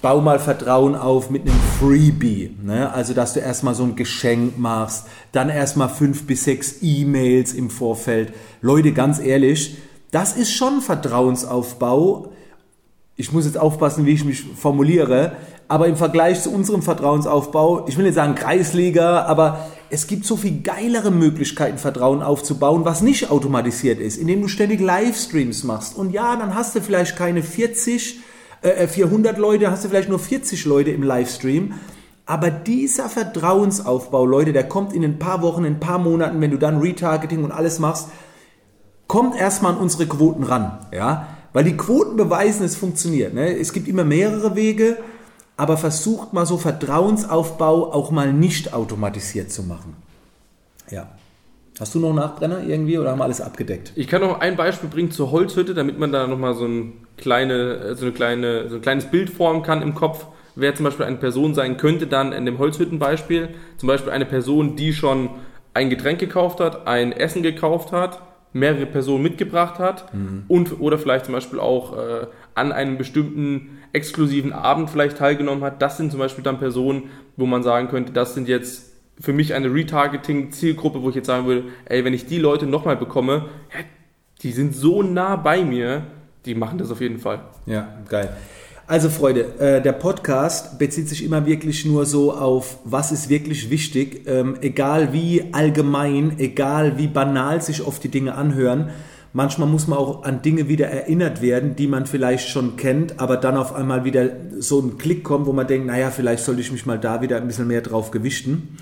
bau 0.03 0.21
mal 0.21 0.41
Vertrauen 0.41 0.97
auf 0.97 1.31
mit 1.31 1.43
einem 1.43 1.59
Freebie. 1.79 2.57
Ne? 2.61 2.93
Also, 2.93 3.15
dass 3.15 3.35
du 3.35 3.41
erstmal 3.41 3.75
so 3.75 3.85
ein 3.85 3.95
Geschenk 3.95 4.59
machst, 4.59 5.07
dann 5.31 5.49
erstmal 5.49 5.89
fünf 5.89 6.27
bis 6.27 6.45
sechs 6.45 6.79
E-Mails 6.83 7.55
im 7.55 7.71
Vorfeld. 7.71 8.35
Leute, 8.61 8.93
ganz 8.93 9.21
ehrlich, 9.21 9.77
das 10.11 10.37
ist 10.37 10.53
schon 10.53 10.81
Vertrauensaufbau. 10.81 12.33
Ich 13.17 13.33
muss 13.33 13.47
jetzt 13.47 13.59
aufpassen, 13.59 14.05
wie 14.05 14.13
ich 14.13 14.25
mich 14.25 14.43
formuliere, 14.57 15.33
aber 15.69 15.87
im 15.87 15.97
Vergleich 15.97 16.43
zu 16.43 16.51
unserem 16.51 16.83
Vertrauensaufbau, 16.83 17.87
ich 17.87 17.97
will 17.97 18.05
nicht 18.05 18.15
sagen 18.15 18.35
Kreisliga, 18.35 19.23
aber 19.23 19.71
es 19.91 20.09
gibt 20.09 20.25
so 20.25 20.37
viel 20.37 20.63
geilere 20.63 21.13
Möglichkeiten, 21.13 21.79
Vertrauen 21.79 22.23
aufzubauen, 22.23 22.85
was 22.85 23.03
nicht 23.03 23.31
automatisiert 23.31 24.01
ist, 24.01 24.17
indem 24.17 24.43
du 24.43 24.49
ständig 24.49 24.81
Livestreams 24.81 25.63
machst. 25.63 25.97
Und 25.97 26.13
ja, 26.13 26.35
dann 26.37 26.55
hast 26.57 26.75
du 26.75 26.81
vielleicht 26.81 27.17
keine 27.17 27.43
40 27.43 28.21
äh, 28.63 28.87
400 28.87 29.39
Leute, 29.39 29.71
hast 29.71 29.85
du 29.85 29.89
vielleicht 29.89 30.09
nur 30.09 30.19
40 30.19 30.65
Leute 30.65 30.91
im 30.91 31.03
Livestream. 31.03 31.75
Aber 32.25 32.51
dieser 32.51 33.09
Vertrauensaufbau, 33.09 34.25
Leute, 34.25 34.53
der 34.53 34.69
kommt 34.69 34.93
in 34.93 35.05
ein 35.05 35.19
paar 35.19 35.43
Wochen, 35.43 35.65
in 35.65 35.75
ein 35.75 35.81
paar 35.81 35.99
Monaten, 35.99 36.41
wenn 36.41 36.53
du 36.53 36.59
dann 36.59 36.81
Retargeting 36.81 37.45
und 37.45 37.51
alles 37.51 37.79
machst, 37.79 38.09
kommt 39.09 39.37
erstmal 39.37 39.73
an 39.73 39.79
unsere 39.79 40.07
Quoten 40.07 40.45
ran. 40.45 40.79
Ja? 40.93 41.27
Weil 41.53 41.65
die 41.65 41.77
Quoten 41.77 42.17
beweisen, 42.17 42.65
es 42.65 42.77
funktioniert. 42.77 43.35
Ne? 43.35 43.59
Es 43.59 43.73
gibt 43.73 43.89
immer 43.89 44.05
mehrere 44.05 44.55
Wege, 44.55 44.99
aber 45.57 45.77
versucht 45.77 46.33
mal 46.33 46.47
so 46.47 46.57
Vertrauensaufbau 46.57 47.93
auch 47.93 48.11
mal 48.11 48.33
nicht 48.33 48.73
automatisiert 48.73 49.51
zu 49.51 49.65
machen. 49.65 49.97
Ja. 50.91 51.09
Hast 51.83 51.97
du 51.97 51.99
noch 51.99 52.11
einen 52.11 52.19
Nachbrenner 52.19 52.63
irgendwie 52.65 52.97
oder 52.97 53.11
haben 53.11 53.19
wir 53.19 53.25
alles 53.25 53.41
abgedeckt? 53.41 53.91
Ich 53.97 54.07
kann 54.07 54.21
noch 54.21 54.39
ein 54.39 54.55
Beispiel 54.55 54.89
bringen 54.89 55.11
zur 55.11 55.33
Holzhütte, 55.33 55.75
damit 55.75 55.99
man 55.99 56.13
da 56.13 56.29
nochmal 56.29 56.55
so, 56.55 56.65
ein 56.65 56.93
kleine, 57.17 57.97
so, 57.97 58.05
eine 58.05 58.15
kleine, 58.15 58.69
so 58.69 58.77
ein 58.77 58.83
kleines 58.83 59.07
Bild 59.07 59.31
formen 59.31 59.65
kann 59.65 59.83
im 59.83 59.93
Kopf, 59.93 60.27
wer 60.55 60.77
zum 60.77 60.85
Beispiel 60.85 61.07
eine 61.07 61.17
Person 61.17 61.55
sein 61.55 61.79
könnte, 61.79 62.07
dann 62.07 62.33
in 62.33 62.47
dem 62.47 62.59
Holzhüttenbeispiel. 62.59 63.49
Zum 63.79 63.89
Beispiel 63.89 64.13
eine 64.13 64.27
Person, 64.27 64.77
die 64.77 64.93
schon 64.93 65.31
ein 65.75 65.91
Getränk 65.91 66.21
gekauft 66.21 66.61
hat, 66.61 66.87
ein 66.87 67.11
Essen 67.11 67.43
gekauft 67.43 67.91
hat, 67.91 68.23
mehrere 68.53 68.87
Personen 68.87 69.25
mitgebracht 69.25 69.81
hat 69.81 70.15
mhm. 70.15 70.45
und 70.47 70.81
oder 70.81 70.99
vielleicht 70.99 71.25
zum 71.25 71.35
Beispiel 71.35 71.59
auch 71.59 71.99
äh, 71.99 72.27
an 72.55 72.71
einem 72.71 72.97
bestimmten 72.97 73.81
exklusiven 73.93 74.53
Abend 74.53 74.89
vielleicht 74.89 75.19
teilgenommen 75.19 75.65
hat. 75.65 75.83
Das 75.83 75.97
sind 75.97 76.13
zum 76.13 76.21
Beispiel 76.21 76.45
dann 76.45 76.61
Personen, 76.61 77.11
wo 77.37 77.45
man 77.45 77.65
sagen 77.65 77.89
könnte, 77.89 78.13
das 78.13 78.35
sind 78.35 78.47
jetzt 78.47 78.92
für 79.21 79.33
mich 79.33 79.55
eine 79.55 79.73
Retargeting-Zielgruppe, 79.73 81.03
wo 81.03 81.11
ich 81.11 81.15
jetzt 81.15 81.27
sagen 81.27 81.47
würde, 81.47 81.65
ey, 81.85 82.05
wenn 82.05 82.15
ich 82.15 82.27
die 82.27 82.39
Leute 82.39 82.67
nochmal 82.67 82.97
bekomme, 82.97 83.47
die 84.43 84.53
sind 84.53 84.75
so 84.75 85.03
nah 85.03 85.37
bei 85.37 85.65
mir, 85.65 86.05
die 86.45 86.55
machen 86.55 86.79
das 86.79 86.91
auf 86.91 87.01
jeden 87.01 87.19
Fall. 87.19 87.41
Ja, 87.67 87.89
geil. 88.09 88.37
Also 88.87 89.09
Freunde, 89.09 89.59
äh, 89.59 89.81
der 89.81 89.93
Podcast 89.93 90.79
bezieht 90.79 91.09
sich 91.09 91.25
immer 91.25 91.47
wirklich 91.47 91.87
nur 91.87 92.05
so 92.05 92.33
auf, 92.33 92.79
was 92.85 93.13
ist 93.13 93.29
wirklich 93.29 93.71
wichtig, 93.71 94.27
ähm, 94.27 94.57
egal 94.61 95.13
wie 95.13 95.45
allgemein, 95.53 96.39
egal 96.39 96.99
wie 96.99 97.07
banal 97.07 97.63
sich 97.63 97.87
oft 97.87 98.03
die 98.03 98.09
Dinge 98.09 98.35
anhören. 98.35 98.91
Manchmal 99.33 99.69
muss 99.69 99.87
man 99.87 99.99
auch 99.99 100.25
an 100.25 100.43
Dinge 100.43 100.69
wieder 100.69 100.89
erinnert 100.89 101.41
werden, 101.41 101.75
die 101.75 101.87
man 101.87 102.05
vielleicht 102.05 102.49
schon 102.49 102.77
kennt, 102.77 103.19
aber 103.19 103.39
dann 103.39 103.57
auf 103.57 103.73
einmal 103.73 104.05
wieder 104.05 104.29
so 104.59 104.81
ein 104.81 104.99
Klick 104.99 105.25
kommt, 105.25 105.47
wo 105.47 105.55
man 105.55 105.67
denkt, 105.67 105.87
naja, 105.87 106.11
vielleicht 106.11 106.45
sollte 106.45 106.61
ich 106.61 106.71
mich 106.71 106.85
mal 106.85 106.99
da 106.99 107.23
wieder 107.23 107.39
ein 107.39 107.47
bisschen 107.47 107.69
mehr 107.69 107.81
drauf 107.81 108.11
gewichten. 108.11 108.77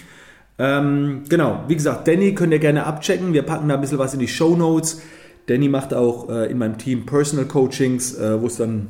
Ähm, 0.60 1.22
genau, 1.26 1.64
wie 1.68 1.74
gesagt, 1.74 2.06
Danny 2.06 2.34
könnt 2.34 2.52
ihr 2.52 2.58
gerne 2.58 2.84
abchecken. 2.84 3.32
Wir 3.32 3.42
packen 3.42 3.66
da 3.66 3.76
ein 3.76 3.80
bisschen 3.80 3.98
was 3.98 4.12
in 4.12 4.20
die 4.20 4.28
Show 4.28 4.56
Notes. 4.56 5.00
Danny 5.46 5.70
macht 5.70 5.94
auch 5.94 6.28
äh, 6.28 6.50
in 6.50 6.58
meinem 6.58 6.76
Team 6.76 7.06
Personal 7.06 7.46
Coachings, 7.46 8.14
äh, 8.18 8.42
wo 8.42 8.46
es 8.46 8.56
dann 8.56 8.88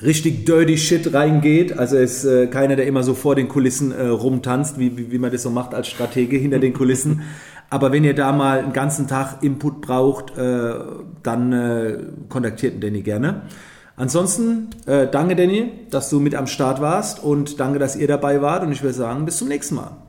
richtig 0.00 0.46
dirty 0.46 0.78
Shit 0.78 1.12
reingeht. 1.12 1.76
Also 1.76 1.96
ist 1.96 2.24
äh, 2.24 2.46
keiner, 2.46 2.76
der 2.76 2.86
immer 2.86 3.02
so 3.02 3.14
vor 3.14 3.34
den 3.34 3.48
Kulissen 3.48 3.90
äh, 3.90 4.06
rumtanzt, 4.06 4.78
wie, 4.78 4.96
wie, 4.96 5.10
wie, 5.10 5.18
man 5.18 5.32
das 5.32 5.42
so 5.42 5.50
macht 5.50 5.74
als 5.74 5.88
Stratege 5.88 6.36
hinter 6.36 6.60
den 6.60 6.72
Kulissen. 6.72 7.22
Aber 7.68 7.90
wenn 7.90 8.04
ihr 8.04 8.14
da 8.14 8.30
mal 8.30 8.60
einen 8.60 8.72
ganzen 8.72 9.08
Tag 9.08 9.42
Input 9.42 9.80
braucht, 9.80 10.38
äh, 10.38 10.74
dann 11.24 11.52
äh, 11.52 11.98
kontaktiert 12.28 12.80
Danny 12.82 13.02
gerne. 13.02 13.42
Ansonsten 13.96 14.70
danke 14.86 15.36
Danny, 15.36 15.70
dass 15.90 16.08
du 16.08 16.18
mit 16.18 16.34
am 16.34 16.46
Start 16.46 16.80
warst 16.80 17.22
und 17.22 17.60
danke, 17.60 17.78
dass 17.78 17.94
ihr 17.94 18.08
dabei 18.08 18.40
wart 18.40 18.64
und 18.64 18.72
ich 18.72 18.82
würde 18.82 18.94
sagen, 18.94 19.26
bis 19.26 19.36
zum 19.36 19.48
nächsten 19.48 19.74
Mal. 19.74 20.01